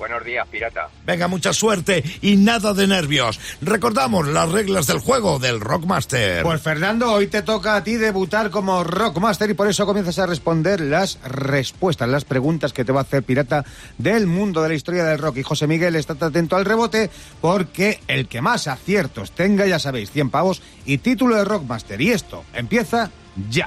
Buenos 0.00 0.24
días, 0.24 0.48
pirata. 0.50 0.88
Venga, 1.04 1.28
mucha 1.28 1.52
suerte 1.52 2.02
y 2.22 2.38
nada 2.38 2.72
de 2.72 2.86
nervios. 2.86 3.38
Recordamos 3.60 4.26
las 4.26 4.50
reglas 4.50 4.86
del 4.86 4.98
juego 4.98 5.38
del 5.38 5.60
Rockmaster. 5.60 6.42
Pues 6.42 6.62
Fernando, 6.62 7.12
hoy 7.12 7.26
te 7.26 7.42
toca 7.42 7.76
a 7.76 7.84
ti 7.84 7.96
debutar 7.96 8.48
como 8.48 8.82
Rockmaster 8.82 9.50
y 9.50 9.54
por 9.54 9.68
eso 9.68 9.84
comienzas 9.84 10.18
a 10.18 10.24
responder 10.24 10.80
las 10.80 11.18
respuestas, 11.22 12.08
las 12.08 12.24
preguntas 12.24 12.72
que 12.72 12.82
te 12.82 12.92
va 12.92 13.00
a 13.00 13.02
hacer 13.02 13.24
Pirata 13.24 13.62
del 13.98 14.26
mundo 14.26 14.62
de 14.62 14.70
la 14.70 14.74
historia 14.74 15.04
del 15.04 15.18
rock. 15.18 15.36
Y 15.36 15.42
José 15.42 15.66
Miguel, 15.66 15.94
estate 15.94 16.24
atento 16.24 16.56
al 16.56 16.64
rebote 16.64 17.10
porque 17.42 18.00
el 18.08 18.26
que 18.26 18.40
más 18.40 18.68
aciertos 18.68 19.32
tenga, 19.32 19.66
ya 19.66 19.78
sabéis, 19.78 20.10
100 20.12 20.30
pavos 20.30 20.62
y 20.86 20.96
título 20.96 21.36
de 21.36 21.44
Rockmaster. 21.44 22.00
Y 22.00 22.10
esto 22.10 22.42
empieza 22.54 23.10
ya. 23.50 23.66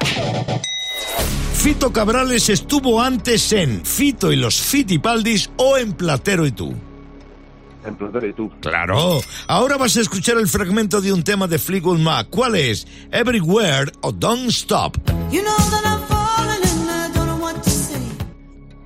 Fito 1.54 1.94
Cabrales 1.94 2.50
estuvo 2.50 3.02
antes 3.02 3.54
en 3.54 3.86
Fito 3.86 4.32
y 4.32 4.36
los 4.36 4.60
Fitipaldis 4.62 5.50
o 5.58 5.78
en 5.78 5.94
Platero 5.94 6.46
y 6.46 6.52
tú. 6.52 6.74
En 7.86 7.96
Platero 7.96 8.28
y 8.28 8.34
tú. 8.34 8.52
Claro. 8.60 9.22
Ahora 9.48 9.78
vas 9.78 9.96
a 9.96 10.02
escuchar 10.02 10.38
el 10.38 10.48
fragmento 10.48 11.00
de 11.00 11.14
un 11.14 11.24
tema 11.24 11.48
de 11.48 11.60
Fleetwood 11.60 12.00
Mac. 12.00 12.28
¿Cuál 12.30 12.56
es? 12.56 12.86
Everywhere 13.12 13.92
o 14.02 14.12
Don't 14.12 14.50
Stop. 14.50 14.98
You 15.32 15.42
know 15.42 15.56
that 15.72 15.86
I'm 15.86 16.02
falling 16.08 16.64
and 16.64 16.90
I 16.90 17.14
don't 17.14 17.28
know 17.28 17.38
what 17.42 17.62
to 17.62 17.70
say. 17.70 18.02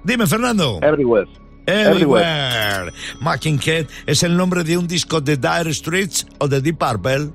Dime, 0.03 0.27
Fernando. 0.27 0.79
Everywhere. 0.81 1.27
Everywhere. 1.65 2.93
Mackinhead 3.21 3.87
es 4.05 4.23
el 4.23 4.37
nombre 4.37 4.63
de 4.63 4.77
un 4.77 4.87
disco 4.87 5.19
de 5.19 5.35
Dire 5.35 5.73
Straits 5.73 6.25
o 6.39 6.47
de 6.47 6.61
Deep 6.61 6.77
Purple. 6.77 7.31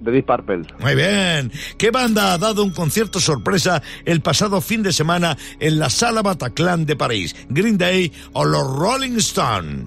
De 0.00 0.12
Deep 0.12 0.26
Purple. 0.26 0.62
Muy 0.80 0.94
bien. 0.94 1.50
¿Qué 1.78 1.90
banda 1.90 2.34
ha 2.34 2.38
dado 2.38 2.62
un 2.62 2.70
concierto 2.70 3.18
sorpresa 3.18 3.82
el 4.04 4.20
pasado 4.20 4.60
fin 4.60 4.82
de 4.82 4.92
semana 4.92 5.36
en 5.58 5.78
la 5.78 5.90
Sala 5.90 6.22
Bataclan 6.22 6.84
de 6.84 6.96
París? 6.96 7.34
¿Green 7.48 7.78
Day 7.78 8.12
o 8.32 8.44
los 8.44 8.62
Rolling 8.76 9.16
Stone? 9.16 9.86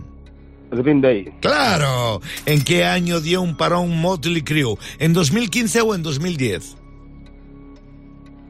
Green 0.71 1.01
Day. 1.01 1.31
¡Claro! 1.41 2.21
¿En 2.45 2.63
qué 2.63 2.85
año 2.85 3.19
dio 3.21 3.41
un 3.41 3.57
parón 3.57 3.99
Motley 3.99 4.41
Crue? 4.41 4.77
¿En 4.99 5.13
2015 5.13 5.81
o 5.81 5.95
en 5.95 6.03
2010? 6.03 6.77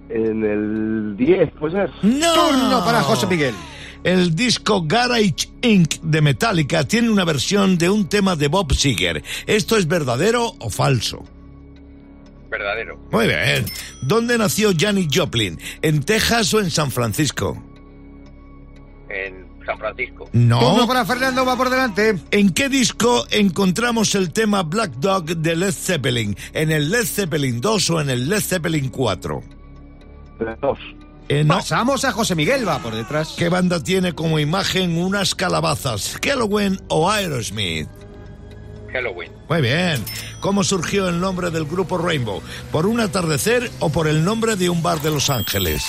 En 0.10 0.44
el 0.44 1.16
10, 1.18 1.52
puede 1.60 1.74
ser. 1.74 1.92
¡No! 2.02 2.34
Turno 2.34 2.84
para 2.84 3.02
José 3.04 3.28
Miguel. 3.28 3.54
El 4.04 4.34
disco 4.34 4.84
Garage 4.86 5.50
Inc. 5.62 5.96
de 6.02 6.22
Metallica 6.22 6.86
tiene 6.86 7.10
una 7.10 7.26
versión 7.26 7.78
de 7.78 7.90
un 7.90 8.08
tema 8.08 8.36
de 8.36 8.48
Bob 8.48 8.74
Seger. 8.74 9.24
¿Esto 9.46 9.78
es 9.78 9.88
verdadero 9.88 10.54
o 10.60 10.70
falso? 10.70 11.26
Verdadero. 12.50 12.98
Muy 13.12 13.28
bien. 13.28 13.66
¿Dónde 14.02 14.38
nació 14.38 14.72
Janis 14.78 15.08
Joplin? 15.14 15.60
¿En 15.82 16.04
Texas 16.04 16.54
o 16.54 16.60
en 16.60 16.72
San 16.72 16.92
Francisco? 16.92 17.62
En 19.10 19.48
San 19.66 19.78
Francisco. 19.78 20.30
No. 20.34 20.60
Turno 20.60 20.88
para 20.88 21.06
Fernando, 21.06 21.46
va 21.46 21.56
por 21.56 21.70
delante. 21.70 22.16
¿En 22.32 22.52
qué 22.52 22.70
disco 22.70 23.26
encontramos 23.30 24.16
el 24.16 24.32
tema 24.32 24.64
Black 24.64 24.94
Dog 24.94 25.26
de 25.26 25.56
Led 25.56 25.74
Zeppelin? 25.74 26.36
¿En 26.54 26.72
el 26.72 26.90
Led 26.90 27.06
Zeppelin 27.06 27.62
2 27.62 27.90
o 27.92 28.02
en 28.02 28.10
el 28.10 28.30
Led 28.30 28.42
Zeppelin 28.42 28.90
4? 28.90 29.44
Dos. 30.62 30.80
Eh, 31.28 31.44
no. 31.44 31.56
Pasamos 31.56 32.06
a 32.06 32.12
José 32.12 32.34
Miguel, 32.34 32.68
va 32.68 32.80
por 32.80 32.96
detrás. 32.96 33.36
¿Qué 33.38 33.50
banda 33.50 33.84
tiene 33.84 34.14
como 34.14 34.40
imagen 34.40 34.98
unas 34.98 35.36
calabazas? 35.36 36.18
¿Halloween 36.24 36.80
o 36.88 37.10
Aerosmith? 37.10 37.88
Halloween. 38.92 39.32
Muy 39.48 39.62
bien. 39.62 40.04
¿Cómo 40.40 40.64
surgió 40.64 41.10
el 41.10 41.20
nombre 41.20 41.52
del 41.52 41.66
grupo 41.66 41.98
Rainbow? 41.98 42.42
¿Por 42.72 42.86
un 42.86 43.00
atardecer 43.00 43.70
o 43.80 43.90
por 43.90 44.08
el 44.08 44.24
nombre 44.24 44.56
de 44.56 44.70
un 44.70 44.82
bar 44.82 45.02
de 45.02 45.12
Los 45.12 45.30
Ángeles? 45.30 45.84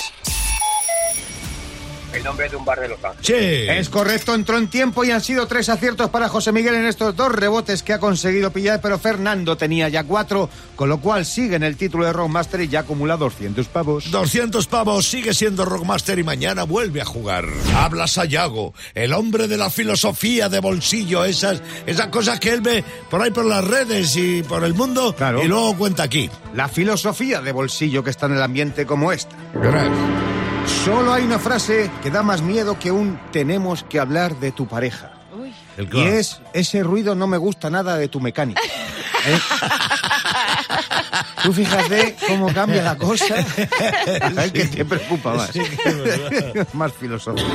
El 2.13 2.23
nombre 2.23 2.49
de 2.49 2.55
un 2.55 2.65
bar 2.65 2.79
de 2.79 2.89
Los 2.89 3.03
Ángeles. 3.03 3.25
Sí. 3.25 3.69
Es 3.69 3.89
correcto, 3.89 4.35
entró 4.35 4.57
en 4.57 4.67
tiempo 4.67 5.03
y 5.05 5.11
han 5.11 5.21
sido 5.21 5.47
tres 5.47 5.69
aciertos 5.69 6.09
para 6.09 6.27
José 6.29 6.51
Miguel 6.51 6.75
en 6.75 6.85
estos 6.85 7.15
dos 7.15 7.31
rebotes 7.31 7.83
que 7.83 7.93
ha 7.93 7.99
conseguido 7.99 8.51
pillar, 8.51 8.81
pero 8.81 8.99
Fernando 8.99 9.55
tenía 9.57 9.87
ya 9.89 10.03
cuatro, 10.03 10.49
con 10.75 10.89
lo 10.89 10.99
cual 10.99 11.25
sigue 11.25 11.55
en 11.55 11.63
el 11.63 11.77
título 11.77 12.05
de 12.05 12.13
Rockmaster 12.13 12.61
y 12.61 12.67
ya 12.67 12.81
acumula 12.81 13.15
200 13.17 13.67
pavos. 13.67 14.11
200 14.11 14.67
pavos, 14.67 15.07
sigue 15.07 15.33
siendo 15.33 15.63
Rockmaster 15.65 16.19
y 16.19 16.23
mañana 16.23 16.63
vuelve 16.63 17.01
a 17.01 17.05
jugar. 17.05 17.45
Habla 17.75 18.07
Sayago, 18.07 18.73
el 18.93 19.13
hombre 19.13 19.47
de 19.47 19.57
la 19.57 19.69
filosofía 19.69 20.49
de 20.49 20.59
bolsillo, 20.59 21.23
esas, 21.25 21.61
esas 21.85 22.07
cosas 22.07 22.39
que 22.39 22.49
él 22.49 22.61
ve 22.61 22.83
por 23.09 23.21
ahí 23.21 23.31
por 23.31 23.45
las 23.45 23.63
redes 23.63 24.15
y 24.17 24.43
por 24.43 24.63
el 24.63 24.73
mundo 24.73 25.15
Claro. 25.15 25.43
y 25.43 25.47
luego 25.47 25.77
cuenta 25.77 26.03
aquí. 26.03 26.29
La 26.53 26.67
filosofía 26.67 27.41
de 27.41 27.51
bolsillo 27.51 28.03
que 28.03 28.09
está 28.09 28.25
en 28.25 28.33
el 28.33 28.41
ambiente 28.43 28.85
como 28.85 29.11
esta. 29.11 29.35
Verás. 29.53 29.87
Solo 30.65 31.13
hay 31.13 31.23
una 31.23 31.39
frase 31.39 31.91
que 32.01 32.09
da 32.09 32.23
más 32.23 32.41
miedo 32.41 32.77
que 32.79 32.91
un 32.91 33.19
tenemos 33.31 33.83
que 33.83 33.99
hablar 33.99 34.35
de 34.39 34.51
tu 34.51 34.67
pareja. 34.67 35.11
Uy. 35.37 35.53
Y 35.91 35.99
es, 36.01 36.41
ese 36.53 36.83
ruido 36.83 37.15
no 37.15 37.27
me 37.27 37.37
gusta 37.37 37.69
nada 37.69 37.97
de 37.97 38.07
tu 38.07 38.19
mecánica. 38.19 38.61
¿Eh? 39.25 39.39
Tú 41.43 41.53
fíjate 41.53 42.15
cómo 42.27 42.53
cambia 42.53 42.83
la 42.83 42.97
cosa. 42.97 43.35
¿Sabes 44.35 44.51
qué 44.51 44.65
te 44.65 44.85
preocupa 44.85 45.33
más? 45.33 45.51
más 46.73 46.93
filosófico. 46.93 47.49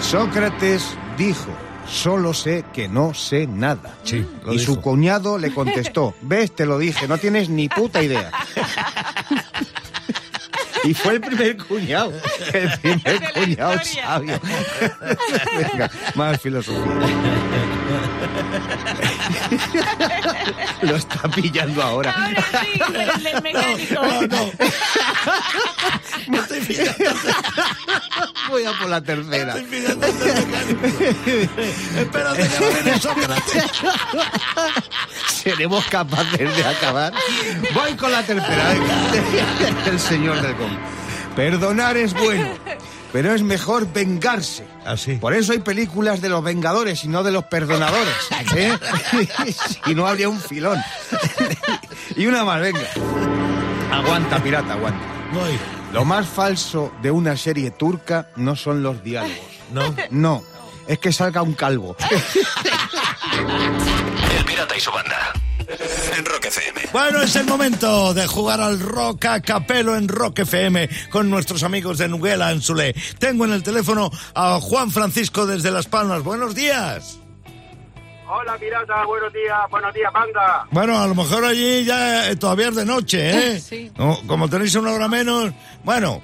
Sócrates 0.00 0.96
dijo, 1.16 1.50
solo 1.88 2.32
sé 2.32 2.64
que 2.72 2.88
no 2.88 3.14
sé 3.14 3.46
nada. 3.46 3.94
Sí, 4.02 4.26
lo 4.44 4.54
y 4.54 4.58
su 4.58 4.80
cuñado 4.80 5.38
le 5.38 5.52
contestó, 5.52 6.14
ves, 6.22 6.54
te 6.54 6.66
lo 6.66 6.78
dije, 6.78 7.08
no 7.08 7.18
tienes 7.18 7.48
ni 7.48 7.68
puta 7.68 8.02
idea. 8.02 8.30
Y 10.86 10.94
fue 10.94 11.14
el 11.14 11.20
primer 11.20 11.56
cuñado, 11.56 12.12
el 12.52 12.70
primer 12.78 13.32
cuñado 13.32 13.74
sabio. 13.82 14.40
Venga, 15.56 15.90
más 16.14 16.40
filosofía. 16.40 16.82
Lo 20.82 20.96
está 20.96 21.28
pillando 21.28 21.82
ahora. 21.82 22.12
Ahora 22.12 22.44
sí, 22.62 22.80
el 23.26 23.42
mecánico. 23.42 23.94
No, 23.94 24.22
no. 24.22 24.52
Me 26.28 26.38
estoy 26.38 26.60
fijando, 26.60 27.10
Voy 28.48 28.64
a 28.64 28.72
por 28.78 28.88
la 28.88 29.00
tercera. 29.00 29.56
estoy 29.56 29.86
el 29.86 29.96
mecánico. 29.96 30.86
Espérate 31.98 32.48
que 32.48 32.60
va 32.60 32.66
a 32.66 32.70
venir 32.82 33.00
Sócrates. 33.00 33.64
¿Seremos 35.46 35.86
capaces 35.86 36.56
de 36.56 36.64
acabar? 36.64 37.12
Voy 37.72 37.94
con 37.94 38.10
la 38.10 38.24
tercera. 38.24 38.74
El 39.86 40.00
señor 40.00 40.42
del 40.42 40.56
gong. 40.56 40.76
Perdonar 41.36 41.96
es 41.96 42.14
bueno, 42.14 42.48
pero 43.12 43.32
es 43.32 43.42
mejor 43.42 43.86
vengarse. 43.92 44.66
Así. 44.84 45.14
Por 45.14 45.34
eso 45.34 45.52
hay 45.52 45.60
películas 45.60 46.20
de 46.20 46.30
los 46.30 46.42
vengadores 46.42 47.04
y 47.04 47.08
no 47.08 47.22
de 47.22 47.30
los 47.30 47.44
perdonadores. 47.44 48.12
¿eh? 48.56 48.76
si 49.84 49.94
no 49.94 50.08
habría 50.08 50.28
un 50.28 50.40
filón. 50.40 50.82
y 52.16 52.26
una 52.26 52.42
más, 52.42 52.60
venga. 52.60 52.88
Aguanta, 53.92 54.42
pirata, 54.42 54.72
aguanta. 54.72 54.98
Voy. 55.32 55.56
Lo 55.92 56.04
más 56.04 56.26
falso 56.26 56.92
de 57.02 57.12
una 57.12 57.36
serie 57.36 57.70
turca 57.70 58.30
no 58.34 58.56
son 58.56 58.82
los 58.82 59.00
diálogos. 59.04 59.38
No. 59.72 59.94
No, 60.10 60.42
es 60.88 60.98
que 60.98 61.12
salga 61.12 61.42
un 61.42 61.54
calvo. 61.54 61.96
Pirata 64.56 64.74
y 64.74 64.80
su 64.80 64.90
banda. 64.90 65.32
En 66.16 66.24
Rock 66.24 66.46
FM. 66.46 66.80
Bueno, 66.90 67.20
es 67.20 67.36
el 67.36 67.44
momento 67.44 68.14
de 68.14 68.26
jugar 68.26 68.58
al 68.58 68.80
rock 68.80 69.26
a 69.26 69.42
capelo 69.42 69.94
en 69.96 70.08
Rock 70.08 70.38
FM 70.38 70.88
con 71.10 71.28
nuestros 71.28 71.62
amigos 71.62 71.98
de 71.98 72.08
Nuguela 72.08 72.50
en 72.52 72.62
Sule. 72.62 72.94
Tengo 73.18 73.44
en 73.44 73.52
el 73.52 73.62
teléfono 73.62 74.10
a 74.34 74.58
Juan 74.62 74.90
Francisco 74.90 75.44
desde 75.44 75.70
Las 75.70 75.88
Palmas. 75.88 76.22
Buenos 76.22 76.54
días. 76.54 77.18
Hola, 78.26 78.56
pirata. 78.56 79.04
Buenos 79.04 79.30
días. 79.30 79.58
Buenos 79.70 79.92
días, 79.92 80.10
banda. 80.10 80.66
Bueno, 80.70 80.98
a 80.98 81.06
lo 81.06 81.14
mejor 81.14 81.44
allí 81.44 81.84
ya 81.84 82.30
eh, 82.30 82.36
todavía 82.36 82.68
es 82.68 82.76
de 82.76 82.86
noche, 82.86 83.56
¿eh? 83.56 83.60
Sí. 83.60 83.92
No, 83.98 84.18
como 84.26 84.48
tenéis 84.48 84.74
una 84.76 84.92
hora 84.92 85.06
menos. 85.06 85.52
Bueno, 85.84 86.22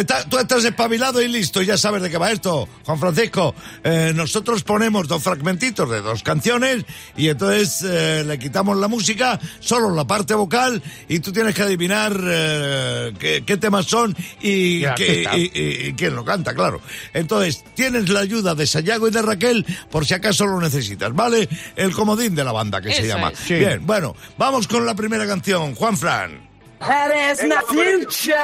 está- 0.00 0.24
tú 0.28 0.38
estás 0.38 0.64
espabilado 0.64 1.22
y 1.22 1.28
listo, 1.28 1.62
ya 1.62 1.76
sabes 1.78 2.02
de 2.02 2.10
qué 2.10 2.18
va 2.18 2.30
esto. 2.32 2.68
Juan 2.84 2.98
Francisco, 2.98 3.54
eh, 3.82 4.12
nosotros 4.14 4.62
ponemos 4.62 5.08
dos 5.08 5.22
fragmentitos 5.22 5.88
de 5.90 6.00
dos 6.02 6.22
canciones 6.22 6.84
y 7.16 7.28
entonces 7.28 7.82
eh, 7.88 8.24
le 8.26 8.38
quitamos 8.38 8.76
la 8.76 8.88
música, 8.88 9.38
solo 9.60 9.90
la 9.94 10.04
parte 10.06 10.34
vocal 10.34 10.82
y 11.08 11.20
tú 11.20 11.32
tienes 11.32 11.54
que 11.54 11.62
adivinar 11.62 12.12
eh, 12.22 13.12
qué, 13.18 13.42
qué 13.46 13.56
temas 13.56 13.86
son 13.86 14.16
y, 14.40 14.50
Y 14.50 14.80
qué- 14.80 14.88
artista. 14.88 15.36
y- 15.36 15.50
y- 15.54 15.86
y 15.88 15.94
quién 15.94 16.14
lo 16.14 16.24
canta, 16.24 16.54
claro. 16.54 16.80
Entonces, 17.12 17.64
tienes 17.74 18.08
la 18.08 18.20
ayuda 18.20 18.54
de 18.54 18.66
Sayago 18.66 19.08
y 19.08 19.10
de 19.10 19.22
Raquel 19.22 19.64
por 19.90 20.04
si 20.06 20.14
acaso 20.14 20.46
lo 20.46 20.60
necesitas, 20.60 21.12
¿vale? 21.14 21.48
El 21.76 21.92
comodín 21.92 22.34
de 22.34 22.44
la 22.44 22.52
banda 22.52 22.80
que 22.80 22.92
se 22.92 23.06
llama. 23.06 23.30
es. 23.30 23.38
Sí. 23.38 23.54
Bien, 23.54 23.86
bueno, 23.86 24.14
vamos 24.38 24.66
con 24.68 24.84
la 24.86 24.94
primera 24.94 25.26
canción. 25.26 25.74
Juan 25.74 25.96
Fran. 25.96 26.48
That 26.80 27.32
is 27.32 27.38
the 27.38 27.54
future. 27.66 28.34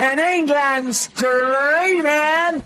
And 0.00 0.18
England's 0.18 1.10
dreaming. 1.14 2.62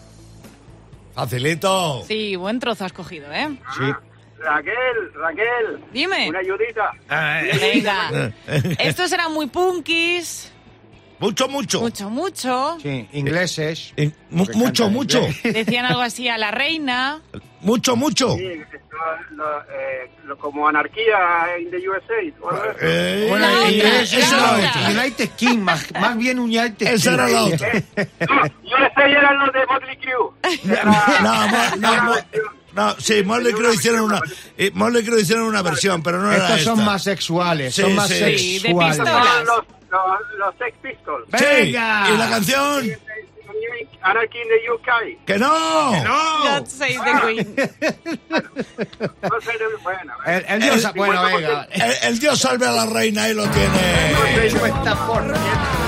Facilito. 1.14 2.02
Sí, 2.06 2.36
buen 2.36 2.60
trozo 2.60 2.84
has 2.84 2.92
cogido, 2.92 3.32
¿eh? 3.32 3.58
Sí. 3.76 3.92
Raquel, 4.38 5.12
Raquel. 5.14 5.84
Dime. 5.92 6.28
Una 6.28 6.40
ayudita. 6.40 6.92
Venga. 7.60 8.32
Estos 8.78 9.12
eran 9.12 9.32
muy 9.32 9.46
punkis. 9.46 10.52
Mucho, 11.24 11.48
mucho. 11.48 11.80
Mucho, 11.80 12.10
mucho. 12.10 12.76
Sí, 12.82 13.08
ingleses. 13.14 13.92
Eh, 13.96 14.10
mu- 14.30 14.44
Porque 14.44 14.58
mucho, 14.58 14.90
mucho. 14.90 15.20
Decían 15.42 15.86
algo 15.86 16.02
así 16.02 16.28
a 16.28 16.36
la 16.36 16.50
reina. 16.50 17.22
Mucho, 17.62 17.96
mucho. 17.96 18.36
Sí, 18.36 18.60
lo- 19.30 19.60
eh, 19.62 20.10
lo- 20.26 20.36
como 20.36 20.68
anarquía 20.68 21.46
in 21.62 21.70
the 21.70 21.78
USA. 21.88 22.76
Eh, 22.80 23.26
Bueno, 23.30 23.46
La 23.48 23.52
otra, 23.58 23.70
inglés, 23.72 24.12
la 24.12 24.18
esa 24.18 24.36
era 24.36 24.52
otra. 24.52 24.70
otra. 24.86 24.90
United 25.02 25.30
King, 25.36 25.58
más, 25.60 25.86
más 25.98 26.18
bien 26.18 26.38
United 26.38 26.86
Esa 26.88 27.10
King. 27.10 27.14
era 27.14 27.28
la 27.28 27.44
otra. 27.44 27.72
No, 27.72 28.76
USA 28.86 29.04
eran 29.06 29.38
los 29.38 29.52
de 29.54 29.66
Motley 29.66 29.96
Crue. 29.96 30.74
No, 31.22 31.46
no, 31.78 32.12
versión. 32.12 32.24
no, 32.74 32.94
sí, 33.00 33.22
Motley 33.24 33.52
Crue 33.54 33.74
hicieron 33.74 34.00
una, 34.02 34.20
eh, 34.58 34.70
Motley 34.74 35.02
Crue 35.04 35.22
hicieron 35.22 35.46
una 35.46 35.62
versión, 35.62 36.02
pero 36.02 36.20
no 36.20 36.30
era 36.30 36.48
Estos 36.48 36.62
son 36.76 36.84
más 36.84 37.02
sexuales, 37.02 37.74
Sí, 37.74 37.80
son 37.82 37.94
más 37.94 38.08
sí. 38.08 38.14
Sí, 38.38 38.58
de 38.58 38.60
sexuales. 38.60 38.98
Los, 40.38 40.54
Sex 40.58 40.76
Pistols. 40.82 41.26
Sí, 41.36 41.44
¡Venga! 41.44 42.10
¿Y 42.12 42.16
la 42.16 42.28
canción? 42.30 42.90
Anarchy 44.02 44.38
in 44.38 44.48
the 44.48 44.70
UK. 44.72 45.24
¡Que 45.26 45.38
no! 45.38 45.48
God 45.50 46.66
save 46.66 46.98
the 47.04 47.20
Queen. 47.26 47.56
No 49.22 49.40
sé, 49.40 49.52
bueno, 49.82 50.12
El, 50.26 50.44
el 50.48 50.60
dios, 50.60 50.84
El- 50.84 50.92
bueno, 50.92 51.22
venga. 51.24 51.68
El, 51.70 51.92
el 52.02 52.18
Dios 52.18 52.38
salve 52.40 52.66
a 52.66 52.72
la 52.72 52.86
reina, 52.86 53.24
ahí 53.24 53.34
lo 53.34 53.46
tiene. 53.48 54.14
50%. 54.50 55.83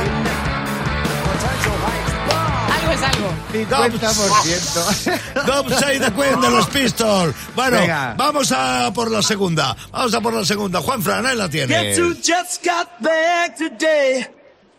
Algo 3.03 3.97
es 3.97 4.05
algo. 4.05 4.25
50%. 4.35 5.47
Don't 5.47 5.71
say 5.75 5.99
the 5.99 6.11
Queen 6.13 6.41
de 6.41 6.51
los 6.51 6.67
Pistols. 6.69 7.35
Bueno, 7.55 7.79
Venga. 7.79 8.15
vamos 8.17 8.53
a 8.53 8.91
por 8.95 9.11
la 9.11 9.23
segunda. 9.23 9.77
Vamos 9.93 10.15
a 10.15 10.21
por 10.21 10.33
la 10.35 10.45
segunda. 10.45 10.81
Juan 10.81 11.03
Fran, 11.03 11.27
ahí 11.27 11.37
la 11.37 11.49
Guess 11.49 11.67
tienes. 11.69 11.99
who 11.99 12.15
just 12.15 12.65
got 12.65 12.89
back 13.01 13.57
today? 13.57 14.27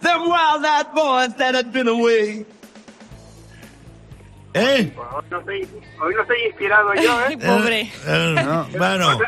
Them 0.02 0.30
wild-eyed 0.30 0.94
boys 0.94 1.36
that 1.38 1.56
had 1.56 1.72
been 1.72 1.88
away. 1.88 2.46
¿Eh? 4.54 4.92
Hoy 4.96 5.24
no 5.30 5.40
estoy, 5.40 5.68
hoy 6.02 6.14
no 6.16 6.22
estoy 6.22 6.38
inspirado 6.48 6.94
yo, 6.96 7.22
¿eh? 7.30 7.38
pobre. 7.46 7.82
Eh, 8.06 8.66
Bueno, 8.78 9.20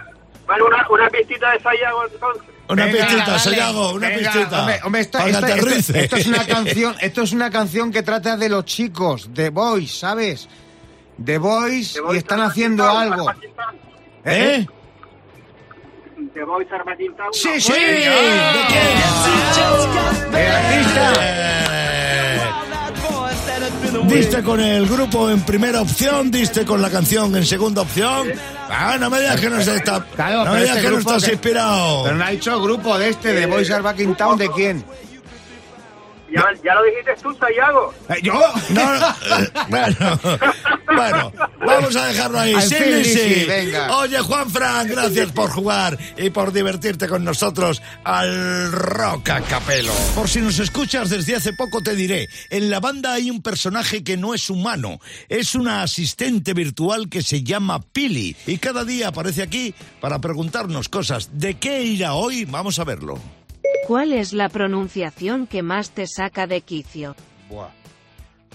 Vale, 0.48 0.64
una, 0.64 0.88
una 0.90 1.10
pistita 1.10 1.52
de 1.52 1.60
Sayago 1.60 2.06
entonces. 2.12 2.44
Una 2.70 2.86
Venga, 2.86 3.00
pistita, 3.08 3.26
dale. 3.26 3.40
Sayago, 3.40 3.94
una 3.94 4.10
Venga, 4.10 4.32
pistita. 4.32 4.60
Hombre, 4.60 4.80
hombre, 4.84 5.02
esto, 5.02 5.18
esto- 5.18 5.30
esto- 5.32 5.46
aterrice. 5.46 6.00
esto 6.04 6.16
es 6.18 6.28
una 6.28 6.46
canción, 6.48 6.96
esto 7.02 7.22
es 7.24 7.32
una 7.34 7.50
canción 7.50 7.92
que 7.92 8.04
trata 8.04 8.38
de 8.38 8.48
los 8.50 8.66
chicos, 8.66 9.34
de 9.34 9.50
Boys, 9.50 9.98
¿sabes? 10.00 10.48
De 11.18 11.38
Boys 11.40 11.94
The 11.94 12.00
y 12.00 12.02
Voice 12.04 12.18
están 12.20 12.42
haciendo 12.42 12.88
algo. 12.88 13.32
¿Eh? 14.24 14.66
The 16.34 16.44
Voice 16.44 16.74
Armageddon 16.74 17.16
Town, 17.18 17.34
Sí, 17.34 17.60
sí. 17.60 17.72
¿De 17.74 18.68
quién? 18.68 18.88
El 20.34 20.52
artista. 20.52 21.14
Diste 24.08 24.44
con 24.44 24.60
el 24.60 24.86
grupo 24.88 25.30
en 25.30 25.42
primera 25.42 25.82
opción, 25.82 26.32
diste 26.32 26.66
con 26.66 26.82
la 26.82 26.90
canción 26.90 27.36
en 27.36 27.46
segunda 27.46 27.82
opción. 27.82 28.28
Ah, 28.70 28.98
no 29.00 29.10
me 29.10 29.20
digas 29.20 29.40
que 29.40 29.50
no 29.50 29.60
está. 29.60 30.04
Claro, 30.16 30.38
no 30.40 30.44
pero 30.46 30.54
me 30.56 30.62
digas 30.62 30.78
este 30.78 30.88
que 30.88 30.94
no 30.94 31.00
estás 31.00 31.24
que- 31.24 31.32
inspirado. 31.32 32.04
Pero 32.04 32.16
no 32.18 32.24
ha 32.26 32.30
dicho 32.30 32.62
grupo 32.62 32.98
de 32.98 33.10
este, 33.10 33.34
de 33.34 33.46
Boys 33.46 33.70
Are 33.72 33.82
Back 33.82 34.00
in 34.00 34.16
Town, 34.16 34.38
¿de 34.38 34.50
quién? 34.52 34.84
Ya, 36.32 36.46
ya 36.64 36.76
lo 36.76 36.84
dijiste 36.84 37.16
tú, 37.22 37.34
Sayago. 37.36 37.94
Eh, 38.10 38.20
¿Yo? 38.22 38.34
No, 38.70 39.00
no, 39.00 39.08
eh, 39.40 39.52
bueno, 39.70 40.20
bueno, 40.86 41.34
vamos 41.60 41.96
a 41.96 42.06
dejarlo 42.08 42.40
ahí. 42.40 42.62
Sí, 42.62 42.76
sí. 43.04 43.14
sí, 43.14 43.46
venga. 43.46 43.98
Oye, 43.98 44.20
Juan 44.20 44.50
Fran, 44.50 44.88
gracias 44.88 45.32
por 45.32 45.50
jugar 45.50 45.98
y 46.18 46.30
por 46.30 46.52
divertirte 46.52 47.08
con 47.08 47.24
nosotros 47.24 47.82
al 48.04 48.72
Rock 48.72 49.30
a 49.30 49.42
Capelo. 49.42 49.94
Por 50.16 50.30
si 50.30 50.42
nos 50.42 50.60
escuchas 50.60 51.10
desde 51.10 51.36
hace 51.36 51.54
poco 51.54 51.82
te 51.82 51.96
diré, 51.96 52.30
en 52.50 52.70
la 52.70 52.80
banda 52.80 53.14
hay 53.14 53.30
un 53.32 53.42
personaje 53.42 54.04
que 54.04 54.18
no 54.18 54.34
es 54.34 54.50
humano, 54.50 55.00
es 55.28 55.56
una 55.56 55.82
asistente 55.82 56.54
virtual 56.54 57.10
que 57.10 57.24
se 57.24 57.44
llama 57.44 57.82
Pili 57.82 58.36
y 58.46 58.58
cada 58.58 58.86
día 58.86 59.08
aparece 59.10 59.42
aquí 59.42 59.74
para 60.00 60.20
preguntarnos 60.20 60.90
cosas. 60.90 61.30
¿De 61.34 61.56
qué 61.56 61.84
irá 61.84 62.14
hoy? 62.14 62.46
Vamos 62.46 62.80
a 62.80 62.84
verlo. 62.84 63.39
¿Cuál 63.88 64.14
es 64.14 64.34
la 64.34 64.50
pronunciación 64.50 65.48
que 65.48 65.62
más 65.64 65.92
te 65.92 66.06
saca 66.08 66.48
de 66.48 66.62
quicio? 66.62 67.16
Buah. 67.50 67.70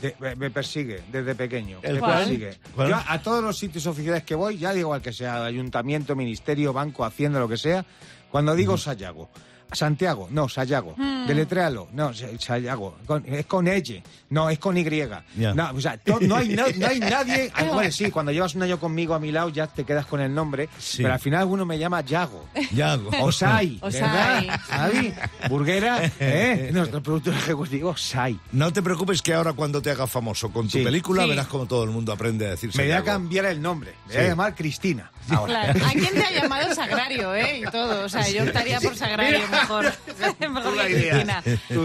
De- 0.00 0.14
me, 0.18 0.34
me 0.36 0.50
persigue 0.50 1.02
desde 1.10 1.34
pequeño. 1.34 1.80
¿El 1.82 1.94
me 1.94 2.00
cuál? 2.00 2.18
persigue. 2.18 2.58
¿Cuál? 2.74 2.88
Yo 2.90 2.96
a 3.06 3.18
todos 3.20 3.42
los 3.42 3.58
sitios 3.58 3.86
oficiales 3.86 4.22
que 4.24 4.34
voy, 4.34 4.58
ya 4.58 4.72
digo 4.72 4.92
al 4.94 5.02
que 5.02 5.12
sea 5.12 5.44
ayuntamiento, 5.44 6.14
ministerio, 6.16 6.72
banco, 6.72 7.04
hacienda, 7.04 7.38
lo 7.40 7.48
que 7.48 7.56
sea, 7.56 7.84
cuando 8.30 8.54
digo 8.54 8.76
Sayago. 8.76 9.30
Santiago, 9.74 10.28
no, 10.30 10.48
Sayago. 10.48 10.94
Deletréalo, 11.26 11.88
no, 11.92 12.12
Sa- 12.14 12.26
Sayago. 12.38 12.96
Con- 13.06 13.24
es 13.26 13.46
con 13.46 13.66
L, 13.68 14.02
no, 14.30 14.50
es 14.50 14.58
con 14.58 14.76
Y. 14.76 14.84
Ya. 14.84 15.54
No, 15.54 15.70
o 15.74 15.80
sea, 15.80 15.96
to- 15.98 16.18
no, 16.20 16.36
hay, 16.36 16.48
no, 16.50 16.64
no 16.76 16.86
hay 16.86 17.00
nadie. 17.00 17.50
ah, 17.54 17.64
bueno, 17.72 17.90
sí, 17.90 18.10
cuando 18.10 18.30
llevas 18.32 18.54
un 18.54 18.62
año 18.62 18.78
conmigo 18.78 19.14
a 19.14 19.18
mi 19.18 19.32
lado 19.32 19.48
ya 19.48 19.66
te 19.66 19.84
quedas 19.84 20.06
con 20.06 20.20
el 20.20 20.34
nombre, 20.34 20.68
Sí. 20.78 21.02
pero 21.02 21.14
al 21.14 21.20
final 21.20 21.40
alguno 21.40 21.64
me 21.64 21.78
llama 21.78 22.00
Yago. 22.02 22.44
Yago. 22.72 23.10
O 23.20 23.32
Sai, 23.32 23.78
O 23.82 23.90
¿verdad? 23.90 24.44
Sai. 24.44 24.58
¿Sabi? 24.68 25.14
Burguera, 25.48 26.00
¿eh? 26.20 26.70
Nuestro 26.72 27.02
productor 27.02 27.34
ejecutivo, 27.34 27.96
Sai. 27.96 28.38
No 28.52 28.72
te 28.72 28.82
preocupes 28.82 29.22
que 29.22 29.34
ahora 29.34 29.52
cuando 29.54 29.80
te 29.82 29.90
hagas 29.90 30.10
famoso 30.10 30.50
con 30.50 30.66
tu 30.66 30.78
Sí. 30.78 30.84
película 30.84 31.22
Sí. 31.24 31.28
verás 31.30 31.46
como 31.46 31.66
todo 31.66 31.84
el 31.84 31.90
mundo 31.90 32.12
aprende 32.12 32.46
a 32.46 32.50
decir 32.50 32.70
Me 32.76 32.84
voy 32.84 32.92
a 32.92 33.02
cambiar 33.02 33.46
el 33.46 33.60
nombre. 33.62 33.92
Me 34.08 34.14
voy 34.14 34.14
Sí. 34.14 34.18
a 34.20 34.28
llamar 34.28 34.54
Cristina. 34.54 35.10
Ahora. 35.30 35.72
Claro. 35.72 35.86
¿A 35.86 35.90
quién 35.92 36.12
te 36.14 36.22
ha 36.24 36.30
llamado 36.30 36.74
Sagrario, 36.74 37.34
eh? 37.34 37.60
Y 37.60 37.70
todo. 37.70 38.04
O 38.04 38.08
sea, 38.08 38.28
yo 38.28 38.42
optaría 38.44 38.80
por 38.80 38.96
Sagrario 38.96 39.40
mejor. 39.48 39.92
mejor 40.40 40.76
la 40.76 40.86
que. 40.86 40.94
Cristina. 41.08 41.42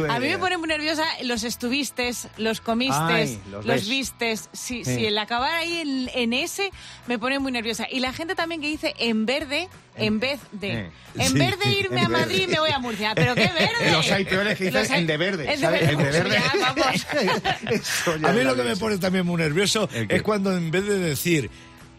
A 0.09 0.19
mí 0.19 0.27
me 0.27 0.37
pone 0.37 0.57
muy 0.57 0.67
nerviosa 0.67 1.03
los 1.23 1.43
estuvistes, 1.43 2.27
los 2.37 2.61
comistes, 2.61 2.99
Ay, 2.99 3.39
los 3.65 3.87
vistes. 3.87 4.49
Si, 4.53 4.83
Sí. 4.83 4.95
si 4.95 5.05
el 5.05 5.17
acabar 5.17 5.53
ahí 5.55 5.79
en, 5.79 6.09
en 6.13 6.33
ese 6.33 6.69
me 7.07 7.17
pone 7.19 7.39
muy 7.39 7.51
nerviosa. 7.51 7.85
Y 7.89 7.99
la 7.99 8.13
gente 8.13 8.35
también 8.35 8.61
que 8.61 8.67
dice 8.67 8.93
en 8.99 9.25
verde 9.25 9.67
en 9.95 10.19
vez 10.19 10.39
de. 10.53 10.71
Eh. 10.71 10.91
En 11.17 11.31
Sí. 11.33 11.39
vez 11.39 11.59
de 11.59 11.71
irme 11.71 11.99
En 12.01 12.05
a 12.05 12.09
Madrid 12.09 12.39
verde. 12.41 12.53
me 12.53 12.59
voy 12.59 12.69
a 12.71 12.79
Murcia. 12.79 13.13
¿Pero 13.15 13.35
qué 13.35 13.47
verde? 13.47 13.91
Los 13.91 14.09
hay 14.11 14.23
peores 14.25 14.57
que 14.57 14.65
dicen 14.65 14.81
Los 14.81 14.91
hay- 14.91 14.99
en 15.01 15.07
de 15.07 15.17
verde. 15.17 15.43
en 15.53 15.59
de 15.59 15.65
¿sabes? 15.65 15.81
verde. 15.81 15.91
En 15.93 15.97
de 15.97 16.11
verde. 16.11 16.29
Ya, 16.35 16.53
vamos. 16.61 16.85
Eso 17.71 18.17
ya 18.17 18.29
A 18.29 18.31
mí 18.33 18.43
lo 18.43 18.55
que 18.55 18.63
me 18.63 18.75
pone 18.77 18.97
también 18.97 19.25
muy 19.25 19.37
nervioso 19.37 19.89
¿El 19.93 20.09
es 20.11 20.21
cuando 20.21 20.55
en 20.55 20.71
vez 20.71 20.85
de 20.85 20.97
decir, 20.99 21.49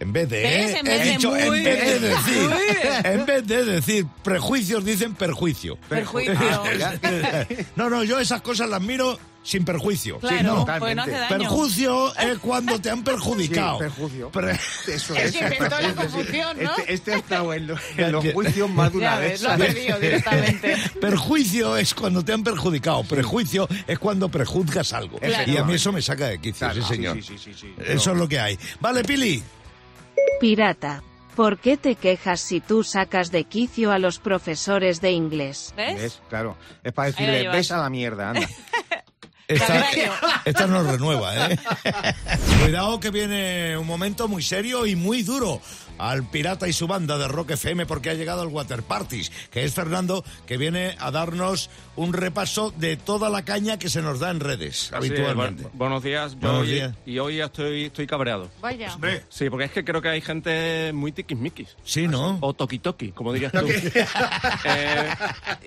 en 0.01 0.13
vez 0.13 0.29
de, 0.29 0.43
¿Ves? 0.43 0.71
¿eh? 0.75 0.79
En 0.81 0.87
he 0.87 0.91
vez 0.91 1.05
de 1.05 1.11
dicho, 1.13 1.31
muy 1.31 1.41
en 1.59 1.65
vez 1.65 2.01
de 2.01 2.09
decir, 2.09 2.51
en 3.05 3.27
vez 3.27 3.47
de 3.47 3.65
decir 3.65 4.07
prejuicios 4.25 4.85
dicen 4.85 5.15
perjuicio. 5.15 5.77
Perjuicio. 5.89 6.35
No, 7.77 7.89
no, 7.91 8.03
yo 8.05 8.19
esas 8.19 8.43
cosas 8.43 8.69
las 8.69 8.81
miro 8.81 9.19
sin 9.43 9.65
perjuicio. 9.65 10.19
Claro, 10.19 10.67
no. 10.67 10.79
pues 10.79 10.95
no 10.97 11.03
hace 11.03 11.13
daño. 11.13 11.29
Perjuicio 11.39 12.15
es 12.17 12.39
cuando 12.39 12.79
te 12.81 12.91
han 12.91 13.03
perjudicado. 13.03 13.79
Sí, 13.79 13.85
perjuicio. 13.85 14.31
Pero- 14.31 14.51
Eso 14.51 15.15
es. 15.15 15.33
que 15.33 15.39
inventó 15.39 15.65
la 15.65 15.77
Perjuicio, 15.79 15.93
sí. 15.93 16.09
confusión, 16.13 16.57
¿no? 16.63 16.71
Este, 16.77 16.93
este 16.95 17.13
ha 17.15 17.17
estado 17.17 17.55
en, 17.55 17.67
los- 17.67 17.81
en 17.97 18.13
los 18.13 18.25
juicios 18.33 18.71
más 18.71 18.93
de 18.93 18.99
una 18.99 19.11
Ya 19.15 19.19
vez. 19.19 19.43
lo 19.43 19.51
ha 19.51 19.57
directamente. 19.57 20.77
Perjuicio 21.01 21.77
es 21.77 21.95
cuando 21.95 22.23
te 22.25 22.33
han 22.35 22.43
perjudicado. 22.45 23.03
Prejuicio 23.05 23.67
es 23.87 23.99
cuando 23.99 24.29
prejuzgas 24.29 24.93
algo. 24.93 25.19
Claro. 25.19 25.51
Y 25.51 25.57
a 25.57 25.65
mí 25.65 25.75
eso 25.75 25.91
me 25.93 26.03
saca 26.03 26.27
de 26.27 26.39
quicio, 26.39 26.67
Claro, 26.69 26.83
sí, 26.83 26.95
señor. 26.95 27.17
sí, 27.23 27.37
sí, 27.39 27.39
sí, 27.39 27.55
sí. 27.59 27.75
Eso 27.87 28.13
es 28.13 28.19
lo 28.19 28.29
que 28.29 28.39
hay. 28.41 28.59
Vale, 28.81 29.05
Pili. 29.05 29.43
Pirata. 30.41 31.03
¿Por 31.37 31.59
qué 31.59 31.77
te 31.77 31.95
quejas 31.95 32.41
si 32.41 32.61
tú 32.61 32.83
sacas 32.83 33.31
de 33.31 33.45
quicio 33.45 33.93
a 33.93 33.99
los 33.99 34.19
profesores 34.19 35.01
de 35.01 35.13
inglés? 35.13 35.73
¿Ves? 35.77 35.97
¿Ves? 35.97 36.23
Claro. 36.29 36.57
Es 36.83 36.93
para 36.93 37.09
decirle, 37.11 37.49
ves 37.49 37.71
a 37.71 37.79
la 37.79 37.91
mierda, 37.91 38.31
anda. 38.31 38.49
Esta, 39.55 40.43
esta 40.45 40.67
nos 40.67 40.87
renueva, 40.87 41.51
¿eh? 41.51 41.59
Cuidado 42.63 43.01
que 43.01 43.11
viene 43.11 43.77
un 43.77 43.87
momento 43.87 44.29
muy 44.29 44.43
serio 44.43 44.87
y 44.87 44.97
muy 44.97 45.23
duro 45.23 45.61
al 45.99 46.25
Pirata 46.25 46.67
y 46.67 46.73
su 46.73 46.87
banda 46.87 47.19
de 47.19 47.29
Rock 47.29 47.51
FM 47.51 47.85
porque 47.85 48.09
ha 48.09 48.15
llegado 48.15 48.43
el 48.43 48.49
Water 48.49 48.83
Parties, 48.83 49.31
que 49.51 49.65
es 49.65 49.75
Fernando, 49.75 50.25
que 50.47 50.57
viene 50.57 50.97
a 50.99 51.11
darnos 51.11 51.69
un 51.97 52.15
repaso 52.15 52.73
de 52.79 52.97
toda 52.97 53.29
la 53.29 53.45
caña 53.45 53.79
que 53.79 53.91
se 53.91 54.01
nos 54.01 54.19
da 54.19 54.31
en 54.31 54.41
redes 54.41 54.91
Así 54.95 55.07
es, 55.09 55.11
habitualmente. 55.13 55.65
bu- 55.65 55.71
buenos 55.75 56.03
días. 56.03 56.33
Yo 56.33 56.39
Buenos 56.41 56.61
hoy- 56.63 56.73
días. 56.73 56.95
Y 57.05 57.19
hoy 57.19 57.37
ya 57.37 57.47
estoy, 57.47 57.85
estoy 57.87 58.07
cabreado. 58.07 58.51
Vaya. 58.63 58.97
Sí, 59.29 59.51
porque 59.51 59.67
es 59.67 59.73
que 59.73 59.85
creo 59.85 60.01
que 60.01 60.09
hay 60.09 60.23
gente 60.23 60.91
muy 60.95 61.13
tiquismiquis. 61.13 61.77
Sí, 61.85 62.09
¿no? 62.09 62.39
O 62.41 62.55
toki-toki, 62.55 63.13
como 63.13 63.33
dirías 63.35 63.53
tú. 63.53 63.67
eh, 64.65 65.09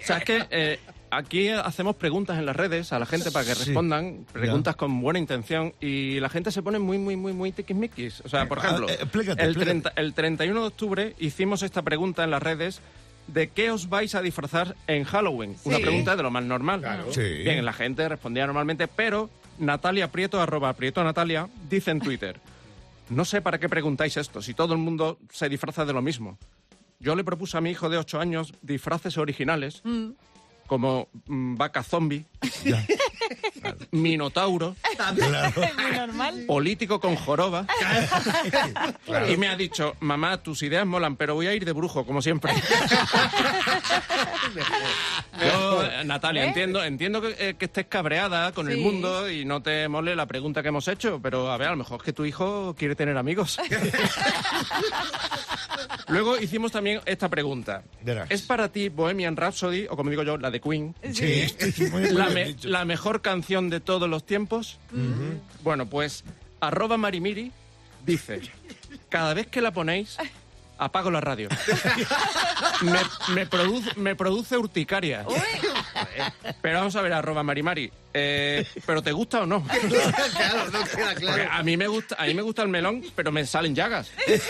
o 0.02 0.06
sea, 0.08 0.18
es 0.18 0.24
que 0.26 0.46
eh, 0.50 0.80
aquí 1.18 1.50
hacemos 1.50 1.96
preguntas 1.96 2.38
en 2.40 2.46
las 2.46 2.56
redes 2.56 2.92
a 2.94 3.00
la 3.00 3.06
gente 3.06 3.32
para 3.32 3.46
que 3.46 3.56
Sí. 3.56 3.66
respondan, 3.66 4.26
preguntas 4.32 4.76
con 4.76 5.02
buena 5.02 5.20
intención, 5.20 5.74
y 5.82 6.20
la 6.20 6.30
gente 6.30 6.52
se 6.52 6.62
pone 6.62 6.80
muy, 6.80 6.98
muy, 6.98 7.16
muy, 7.16 7.34
muy 7.34 7.52
tiquismiquis. 7.52 8.22
O 8.22 8.30
sea, 8.30 8.48
por 8.48 8.60
Ah, 8.60 8.64
ejemplo, 8.66 8.90
explícate, 8.90 9.42
el, 9.44 9.50
explícate. 9.50 9.82
30 9.82 9.94
el 9.96 10.14
31 10.14 10.62
de 10.62 10.68
octubre 10.68 11.16
hicimos 11.20 11.64
esta 11.64 11.82
pregunta 11.82 12.24
en 12.24 12.32
las 12.32 12.42
redes. 12.44 12.82
¿De 13.28 13.48
qué 13.50 13.72
os 13.72 13.88
vais 13.88 14.16
a 14.16 14.22
disfrazar 14.22 14.76
en 14.86 15.06
Halloween? 15.06 15.56
Una 15.64 15.80
pregunta 15.80 16.16
de 16.18 16.24
lo 16.24 16.30
más 16.32 16.44
normal. 16.44 16.84
Sí. 17.12 17.22
Bien, 17.22 17.64
la 17.64 17.72
gente 17.72 18.10
respondía 18.10 18.46
normalmente, 18.46 18.90
pero 18.90 19.30
Natalia 19.60 20.12
Prieto, 20.12 20.42
arroba 20.42 20.74
Prieto 20.74 21.02
Natalia, 21.06 21.48
dice 21.70 21.92
en 21.92 22.02
Twitter, 22.02 22.42
no 23.10 23.24
sé 23.24 23.42
para 23.42 23.60
qué 23.60 23.70
preguntáis 23.70 24.18
esto, 24.18 24.42
si 24.42 24.54
todo 24.54 24.74
el 24.74 24.80
mundo 24.80 25.20
se 25.32 25.48
disfraza 25.48 25.86
de 25.86 25.94
lo 25.94 26.02
mismo. 26.02 26.38
Yo 27.00 27.16
le 27.16 27.24
propuse 27.24 27.58
a 27.58 27.62
mi 27.62 27.72
hijo 27.72 27.88
de 27.90 27.98
8 27.98 28.20
años 28.20 28.54
disfraces 28.62 29.18
originales, 29.18 29.82
como 30.68 31.10
mm, 31.28 31.56
vaca 31.56 31.84
zombie, 31.84 32.26
minotauro, 33.92 34.76
normal. 35.96 36.44
político 36.48 37.00
con 37.00 37.16
joroba, 37.16 37.66
y 39.30 39.38
me 39.38 39.48
ha 39.48 39.56
dicho, 39.56 39.96
mamá, 40.00 40.42
tus 40.42 40.62
ideas 40.64 40.86
molan, 40.86 41.16
pero 41.16 41.36
voy 41.36 41.48
a 41.48 41.54
ir 41.54 41.66
de 41.66 41.72
brujo, 41.72 42.06
como 42.06 42.22
siempre. 42.22 42.54
Yo, 45.42 45.84
Natalia, 46.06 46.44
¿Eh? 46.44 46.48
entiendo, 46.48 46.84
entiendo 46.84 47.22
que, 47.22 47.36
eh, 47.40 47.56
que 47.58 47.66
estés 47.66 47.86
cabreada 47.88 48.52
con 48.52 48.70
el 48.70 48.78
mundo 48.78 49.30
y 49.30 49.46
no 49.46 49.62
te 49.62 49.88
mole 49.88 50.16
la 50.16 50.26
pregunta 50.28 50.62
que 50.62 50.68
hemos 50.70 50.88
hecho, 50.88 51.20
pero 51.22 51.52
a 51.52 51.58
ver, 51.58 51.70
a 51.70 51.72
lo 51.72 51.78
mejor 51.78 51.98
es 52.02 52.04
que 52.04 52.14
tu 52.14 52.24
hijo 52.26 52.76
quiere 52.78 52.96
tener 52.96 53.18
amigos. 53.18 53.58
Luego 56.08 56.38
hicimos 56.38 56.72
también 56.72 57.02
esta 57.06 57.30
pregunta. 57.30 57.84
¿Es 58.30 58.42
para 58.44 58.72
ti 58.72 58.90
Bohemian 58.90 59.36
Rhapsody, 59.36 59.88
o 59.90 59.96
como 59.96 60.10
digo 60.12 60.24
yo, 60.24 60.38
la 60.38 60.52
de 60.52 60.62
Queen, 60.62 60.94
Sí, 61.12 61.48
sí, 61.50 61.86
muy 61.92 62.10
la, 62.12 62.30
me- 62.30 62.56
la 62.64 62.86
mejor 62.86 63.22
canción 63.24 63.72
de 63.72 63.80
todos 63.80 64.08
los 64.08 64.24
tiempos? 64.24 64.78
Bueno, 65.64 65.88
pues 65.88 66.24
arroba 66.60 66.98
Marimiri 66.98 67.52
dice, 68.06 68.42
cada 69.10 69.34
vez 69.34 69.48
que 69.48 69.62
la 69.62 69.72
ponéis, 69.72 70.18
apago 70.84 71.10
la 71.12 71.22
radio. 71.22 71.50
me, 72.82 73.00
me 73.34 73.46
produce, 73.48 73.92
me 73.96 74.16
produce 74.16 74.58
urticaria. 74.58 75.26
Pero 76.62 76.80
vamos 76.80 76.96
a 76.96 77.02
ver, 77.02 77.14
arroba 77.14 77.44
Marimari, 77.44 77.92
eh, 78.14 78.66
¿pero 78.86 79.02
te 79.02 79.12
gusta 79.12 79.42
o 79.42 79.46
no? 79.46 79.64
claro, 80.36 80.72
no 80.72 80.84
queda 80.86 81.14
Porque 81.14 81.48
a 81.50 81.64
mí 81.64 81.78
me 81.78 81.88
gusta, 81.88 82.16
a 82.20 82.26
mí 82.26 82.34
me 82.34 82.42
gusta 82.42 82.62
el 82.64 82.70
melón, 82.70 83.04
pero 83.16 83.32
me 83.32 83.46
salen 83.46 83.76
llagas. 83.76 84.10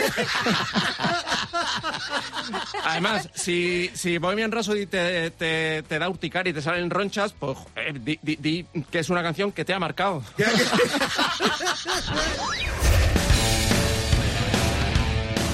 Además, 2.86 3.30
si, 3.34 3.90
si 3.94 4.18
Bohemian 4.18 4.52
Rhapsody 4.52 4.86
te, 4.86 5.32
te, 5.32 5.84
te 5.84 6.00
da 6.00 6.10
urticaria 6.10 6.52
y 6.52 6.54
te 6.54 6.62
salen 6.62 6.90
ronchas, 6.90 7.34
pues 7.38 7.58
eh, 7.76 7.94
di, 8.00 8.20
di- 8.22 8.36
di 8.38 8.66
que 8.92 9.00
es 9.00 9.10
una 9.10 9.24
canción 9.24 9.52
que 9.52 9.66
te 9.66 9.74
ha 9.74 9.80
marcado. 9.80 10.24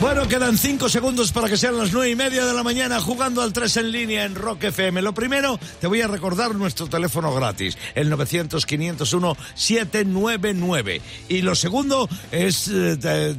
Bueno, 0.01 0.27
quedan 0.29 0.57
cinco 0.57 0.87
segundos 0.87 1.33
para 1.33 1.49
que 1.49 1.57
sean 1.57 1.77
las 1.77 1.91
nueve 1.91 2.09
y 2.09 2.15
media 2.15 2.45
de 2.45 2.53
la 2.53 2.63
mañana 2.63 3.01
jugando 3.01 3.41
al 3.41 3.51
3 3.51 3.75
en 3.77 3.91
línea 3.91 4.23
en 4.23 4.33
Rock 4.33 4.63
FM. 4.63 5.01
Lo 5.01 5.13
primero, 5.13 5.59
te 5.81 5.87
voy 5.87 6.01
a 6.01 6.07
recordar 6.07 6.55
nuestro 6.55 6.87
teléfono 6.87 7.35
gratis, 7.35 7.77
el 7.95 8.09
900-501-799. 8.13 11.01
Y 11.27 11.41
lo 11.41 11.53
segundo 11.53 12.07
es 12.31 12.71
eh, 12.73 13.35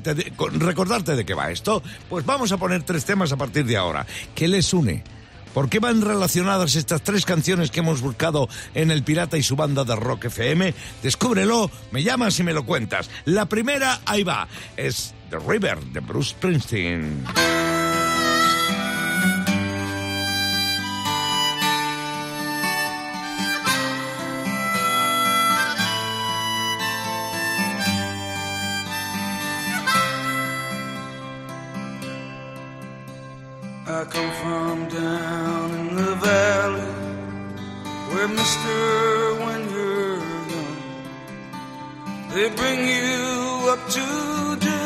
recordarte 0.52 1.16
de 1.16 1.24
qué 1.24 1.32
va 1.32 1.50
esto. 1.50 1.82
Pues 2.10 2.26
vamos 2.26 2.52
a 2.52 2.58
poner 2.58 2.82
tres 2.82 3.06
temas 3.06 3.32
a 3.32 3.38
partir 3.38 3.64
de 3.64 3.78
ahora. 3.78 4.06
¿Qué 4.34 4.46
les 4.46 4.74
une? 4.74 5.02
¿Por 5.54 5.68
qué 5.68 5.78
van 5.80 6.02
relacionadas 6.02 6.76
estas 6.76 7.02
tres 7.02 7.24
canciones 7.24 7.70
que 7.70 7.80
hemos 7.80 8.00
buscado 8.00 8.48
en 8.74 8.90
El 8.90 9.02
Pirata 9.02 9.36
y 9.36 9.42
su 9.42 9.56
banda 9.56 9.84
de 9.84 9.96
Rock 9.96 10.26
FM? 10.26 10.74
Descúbrelo, 11.02 11.70
me 11.90 12.02
llamas 12.02 12.38
y 12.38 12.42
me 12.42 12.52
lo 12.52 12.64
cuentas. 12.64 13.10
La 13.24 13.46
primera, 13.46 14.00
ahí 14.06 14.22
va, 14.22 14.48
es 14.76 15.14
The 15.30 15.38
River 15.38 15.78
de 15.80 16.00
Bruce 16.00 16.30
Springsteen. 16.30 17.24
Where 38.70 39.35
when 39.44 39.61
you're 39.74 40.18
young, 40.54 40.76
they 42.33 42.48
bring 42.61 42.80
you 42.96 43.70
up 43.72 43.83
to 43.96 44.06
do 44.68 44.80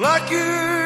like 0.00 0.30
your 0.30 0.77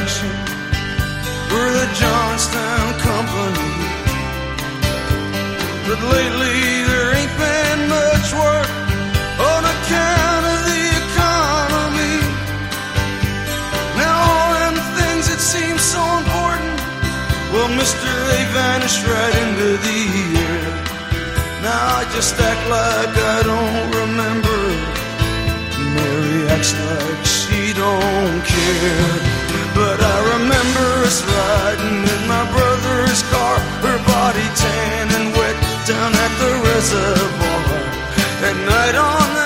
construction 0.00 0.30
for 1.50 1.66
the 1.76 1.86
Johnstown 2.00 2.88
Company. 3.04 3.70
But 5.86 6.00
lately 6.14 6.60
there 6.88 7.08
ain't 7.20 7.36
been 7.36 7.80
much 7.88 8.28
work 8.32 8.70
on 9.50 9.60
account 9.74 10.44
of 10.54 10.60
the 10.70 10.82
economy. 11.04 12.16
Now 14.00 14.14
all 14.30 14.50
them 14.62 14.76
things 14.96 15.24
that 15.28 15.40
seem 15.40 15.76
so 15.76 16.02
important, 16.20 16.76
well, 17.52 17.68
mister, 17.76 18.12
they 18.30 18.44
vanished 18.56 19.04
right 19.04 19.34
into 19.44 19.68
the 19.84 20.00
air. 20.48 20.64
Now 21.60 22.00
I 22.00 22.02
just 22.16 22.40
act 22.40 22.64
like 22.72 23.14
I 23.36 23.38
don't 23.52 23.88
remember. 24.00 24.60
Mary 25.92 26.48
acts 26.48 26.72
like 26.72 27.24
she 27.26 27.74
don't 27.74 28.40
care. 28.44 29.29
But 29.74 29.98
I 30.00 30.16
remember 30.34 30.86
us 31.06 31.22
riding 31.22 32.02
in 32.14 32.22
my 32.28 32.44
brother's 32.54 33.22
car, 33.32 33.56
her 33.86 33.98
body 34.06 34.46
tan 34.62 35.06
and 35.18 35.28
wet 35.36 35.56
down 35.86 36.12
at 36.24 36.32
the 36.42 36.52
reservoir. 36.68 37.80
At 38.48 38.56
night 38.66 38.96
on 38.96 39.34
them 39.34 39.39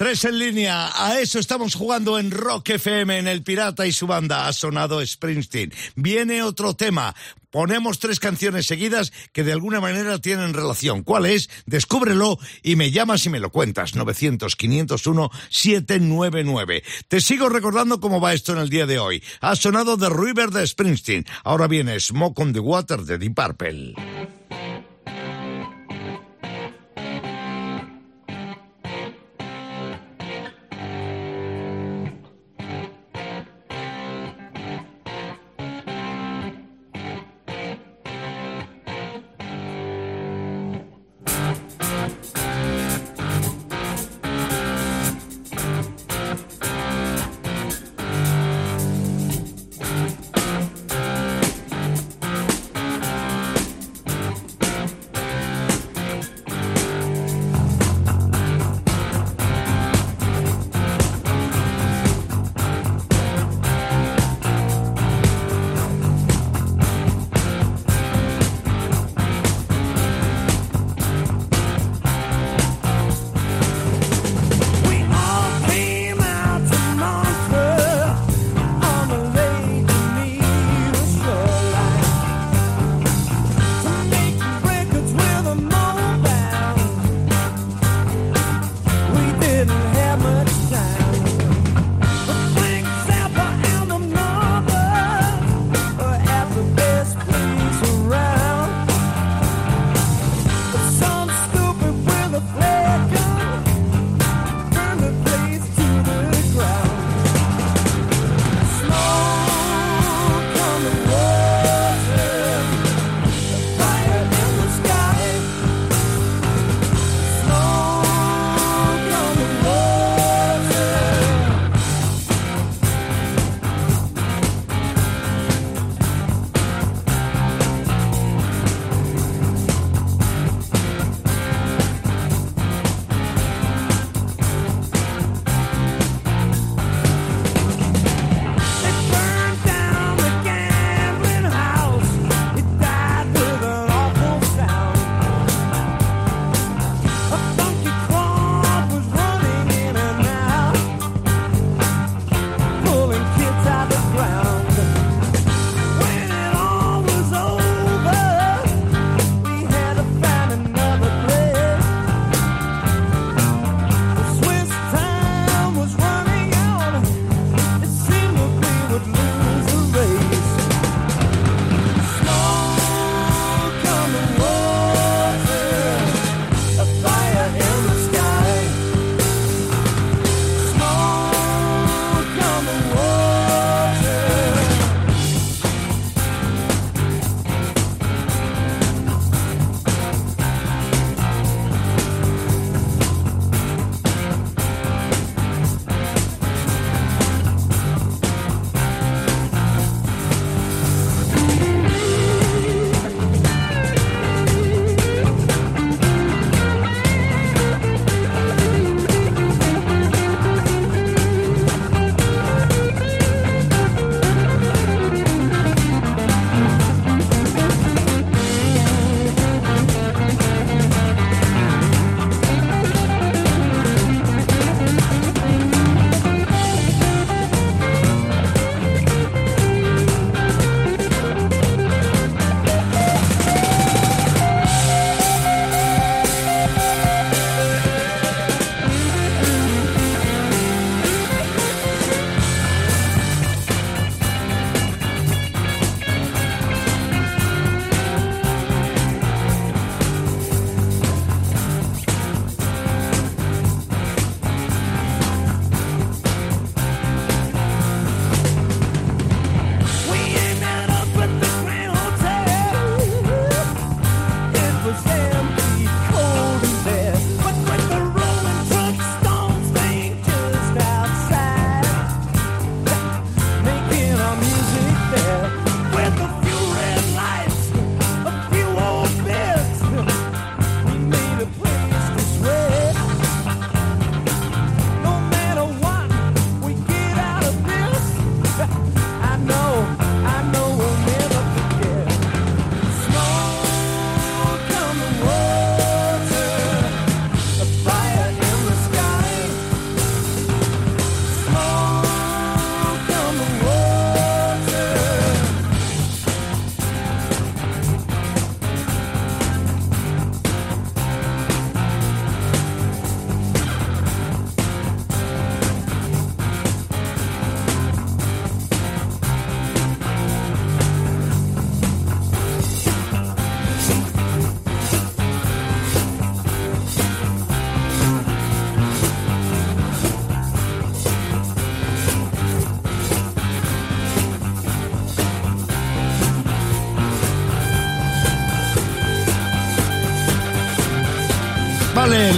Tres 0.00 0.24
en 0.24 0.38
línea, 0.38 0.88
a 0.94 1.20
eso 1.20 1.38
estamos 1.38 1.74
jugando 1.74 2.18
en 2.18 2.30
Rock 2.30 2.70
FM, 2.70 3.18
en 3.18 3.28
El 3.28 3.42
Pirata 3.42 3.86
y 3.86 3.92
su 3.92 4.06
banda. 4.06 4.48
Ha 4.48 4.54
sonado 4.54 5.06
Springsteen. 5.06 5.74
Viene 5.94 6.42
otro 6.42 6.72
tema. 6.72 7.14
Ponemos 7.50 7.98
tres 7.98 8.18
canciones 8.18 8.64
seguidas 8.64 9.12
que 9.34 9.44
de 9.44 9.52
alguna 9.52 9.78
manera 9.78 10.18
tienen 10.18 10.54
relación. 10.54 11.02
¿Cuál 11.02 11.26
es? 11.26 11.50
Descúbrelo 11.66 12.38
y 12.62 12.76
me 12.76 12.90
llamas 12.90 13.26
y 13.26 13.28
me 13.28 13.40
lo 13.40 13.50
cuentas. 13.50 13.94
900-501-799. 13.94 16.82
Te 17.06 17.20
sigo 17.20 17.50
recordando 17.50 18.00
cómo 18.00 18.22
va 18.22 18.32
esto 18.32 18.54
en 18.54 18.60
el 18.60 18.70
día 18.70 18.86
de 18.86 18.98
hoy. 18.98 19.22
Ha 19.42 19.54
sonado 19.54 19.98
The 19.98 20.08
River 20.08 20.48
de 20.48 20.66
Springsteen. 20.66 21.26
Ahora 21.44 21.66
viene 21.66 22.00
Smoke 22.00 22.40
on 22.40 22.54
the 22.54 22.60
Water 22.60 23.02
de 23.02 23.18
Deep 23.18 23.34
Purple. 23.34 23.92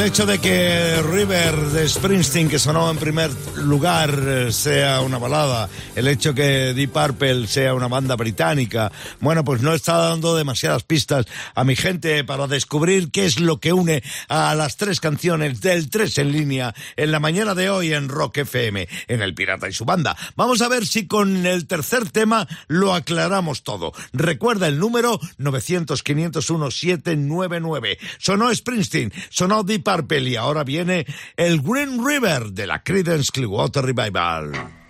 El 0.03 0.09
hecho 0.09 0.27
de 0.27 0.41
que 0.41 1.01
River 1.01 1.55
de 1.71 1.89
Springsteen, 1.89 2.49
que 2.49 2.59
sonó 2.59 2.91
en 2.91 2.97
primer 2.97 3.31
lugar, 3.55 4.13
eh, 4.27 4.51
sea 4.51 5.01
una 5.01 5.19
balada, 5.19 5.69
el 5.95 6.09
hecho 6.09 6.35
que 6.35 6.75
Deep 6.75 6.91
Purple 6.91 7.47
sea 7.47 7.73
una 7.73 7.87
banda 7.87 8.17
británica, 8.17 8.91
bueno, 9.21 9.45
pues 9.45 9.63
no 9.63 9.73
está 9.73 9.99
dando 9.99 10.35
demasiadas 10.35 10.83
pistas 10.83 11.27
a 11.55 11.63
mi 11.63 11.77
gente 11.77 12.25
para 12.25 12.49
descubrir 12.49 13.13
qué 13.13 13.27
es 13.27 13.39
lo 13.39 13.61
que 13.61 13.73
une 13.73 14.03
a 14.29 14.57
las 14.57 14.77
tres 14.77 14.99
canciones 14.99 15.61
del 15.61 15.89
3 15.89 16.19
en 16.19 16.33
línea 16.33 16.75
en 16.97 17.13
la 17.13 17.21
mañana 17.21 17.55
de 17.55 17.71
hoy 17.71 17.93
en 17.93 18.09
Rock 18.09 18.39
FM, 18.39 18.89
en 19.07 19.23
El 19.23 19.35
Pirata 19.35 19.69
y 19.69 19.73
su 19.73 19.85
banda. 19.85 20.17
Vamos 20.35 20.63
a 20.63 20.69
ver 20.69 20.85
si 20.85 21.07
con 21.07 21.47
el 21.47 21.69
tercer 21.69 22.11
tema 22.11 22.49
lo 22.67 22.93
aclaramos 22.93 23.63
todo. 23.63 23.93
Recuerda 24.13 24.67
el 24.67 24.81
número 24.81 25.21
900-501-799. 25.39 27.99
Sonó 28.19 28.53
Springsteen, 28.53 29.13
sonó 29.31 29.63
Deep 29.63 29.92
Purple 29.93 30.31
y 30.31 30.37
ahora 30.37 30.65
viene 30.65 31.05
el 31.37 31.61
Green 31.61 32.05
River 32.05 32.53
de 32.53 32.67
la 32.67 32.83
Creedence 32.83 33.31
Clearwater 33.31 33.85
Revival. 33.85 34.82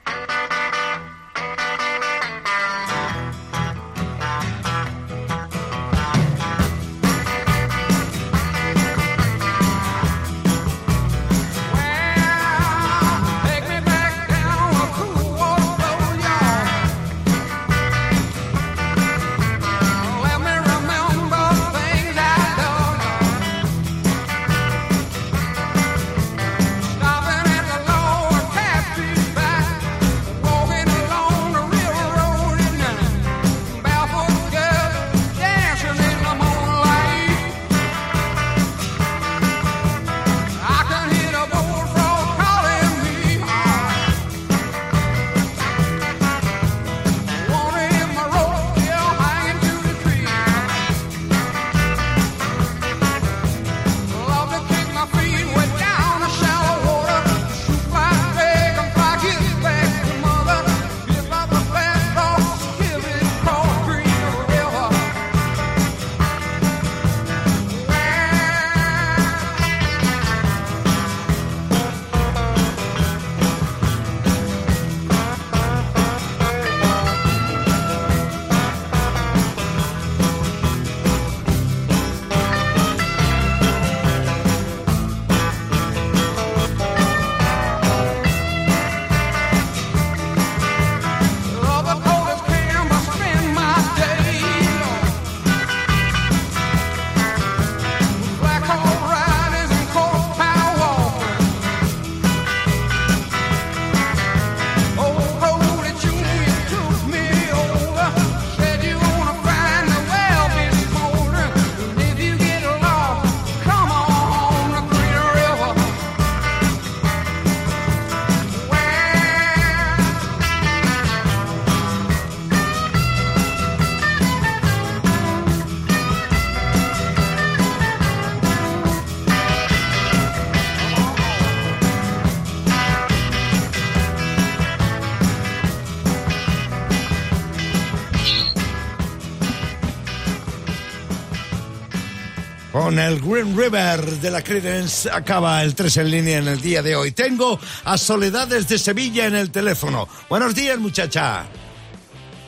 Con 142.73 142.99
el 142.99 143.21
Green 143.21 143.55
River 143.55 144.01
de 144.01 144.31
la 144.31 144.43
Creedence 144.43 145.11
acaba 145.11 145.63
el 145.63 145.75
3 145.75 145.95
en 145.99 146.11
línea 146.11 146.39
en 146.39 146.49
el 146.49 146.59
día 146.63 146.81
de 146.83 146.97
hoy. 146.97 147.13
Tengo 147.13 147.61
a 147.85 147.99
Soledad 147.99 148.49
desde 148.49 148.79
Sevilla 148.79 149.27
en 149.27 149.35
el 149.35 149.51
teléfono. 149.51 150.09
Buenos 150.31 150.55
días, 150.55 150.79
muchacha. 150.79 151.45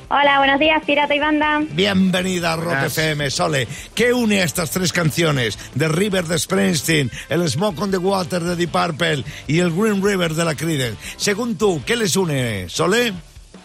Hola, 0.08 0.38
buenos 0.38 0.58
días, 0.58 0.82
Pirata 0.86 1.14
y 1.14 1.18
Banda. 1.18 1.60
Bienvenida 1.72 2.54
a 2.54 2.56
Rock 2.56 2.70
Gracias. 2.70 2.98
FM, 2.98 3.30
Sole. 3.30 3.68
¿Qué 3.94 4.14
une 4.14 4.40
a 4.40 4.44
estas 4.44 4.70
tres 4.70 4.92
canciones? 4.94 5.58
The 5.76 5.88
River 5.88 6.24
de 6.24 6.38
Springsteen, 6.38 7.10
el 7.28 7.46
Smoke 7.50 7.82
on 7.82 7.90
the 7.90 7.98
Water 7.98 8.42
de 8.42 8.56
Deep 8.56 8.70
Purple 8.70 9.24
y 9.46 9.58
el 9.58 9.72
Green 9.72 10.02
River 10.02 10.34
de 10.34 10.44
la 10.44 10.54
Creedence. 10.54 10.96
Según 11.18 11.56
tú, 11.58 11.82
¿qué 11.84 11.96
les 11.96 12.16
une, 12.16 12.66
Sole? 12.70 13.12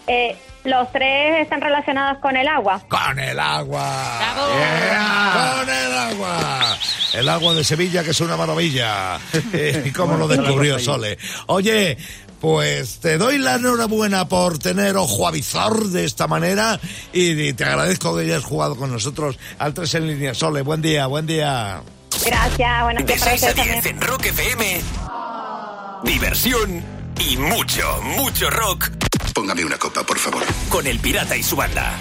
Eh, 0.08 0.36
los 0.70 0.92
tres 0.92 1.42
están 1.42 1.62
relacionados 1.62 2.20
con 2.20 2.36
el 2.38 2.48
agua. 2.48 2.82
Con 2.88 3.20
el 3.20 3.40
agua. 3.40 4.20
Con 4.36 5.70
el 5.70 5.94
agua. 5.94 6.78
El 7.14 7.30
agua 7.30 7.54
de 7.56 7.64
Sevilla, 7.64 8.04
que 8.04 8.12
es 8.12 8.22
una 8.22 8.38
maravilla. 8.38 9.18
Eh, 9.54 9.84
¿Y 9.88 9.92
cómo 9.92 10.16
lo 10.18 10.28
descubrió 10.28 10.80
Sole? 10.80 11.18
Oye, 11.48 11.98
pues 12.40 13.00
te 13.00 13.18
doy 13.18 13.38
la 13.38 13.56
enhorabuena 13.56 14.28
por 14.28 14.60
tener 14.60 14.96
ojo 14.96 15.28
avizor 15.28 15.88
de 15.90 16.06
esta 16.06 16.28
manera 16.28 16.80
y 17.12 17.54
te 17.54 17.64
agradezco 17.66 18.16
que 18.16 18.24
hayas 18.24 18.44
jugado 18.44 18.76
con 18.76 18.92
nosotros 18.92 19.38
al 19.58 19.74
3 19.74 19.96
en 19.96 20.08
línea. 20.08 20.34
Sole, 20.34 20.62
buen 20.62 20.82
día, 20.82 21.08
buen 21.08 21.26
día. 21.26 21.82
Gracias, 22.26 22.84
buenos 22.84 23.06
De 23.06 23.14
días 23.14 23.20
para 23.26 23.38
6 23.38 23.44
a 23.44 23.48
ustedes 23.50 23.66
10 23.66 23.84
también. 23.84 23.96
en 23.96 24.02
Rock 24.02 24.26
FM. 24.26 24.82
Diversión 26.04 26.84
y 27.20 27.38
mucho, 27.38 28.02
mucho 28.04 28.50
rock. 28.50 28.90
Póngame 29.40 29.64
una 29.64 29.78
copa, 29.78 30.04
por 30.04 30.20
favor. 30.20 30.44
Con 30.68 30.86
el 30.86 31.00
pirata 31.00 31.38
y 31.38 31.44
su 31.44 31.56
banda. 31.56 31.98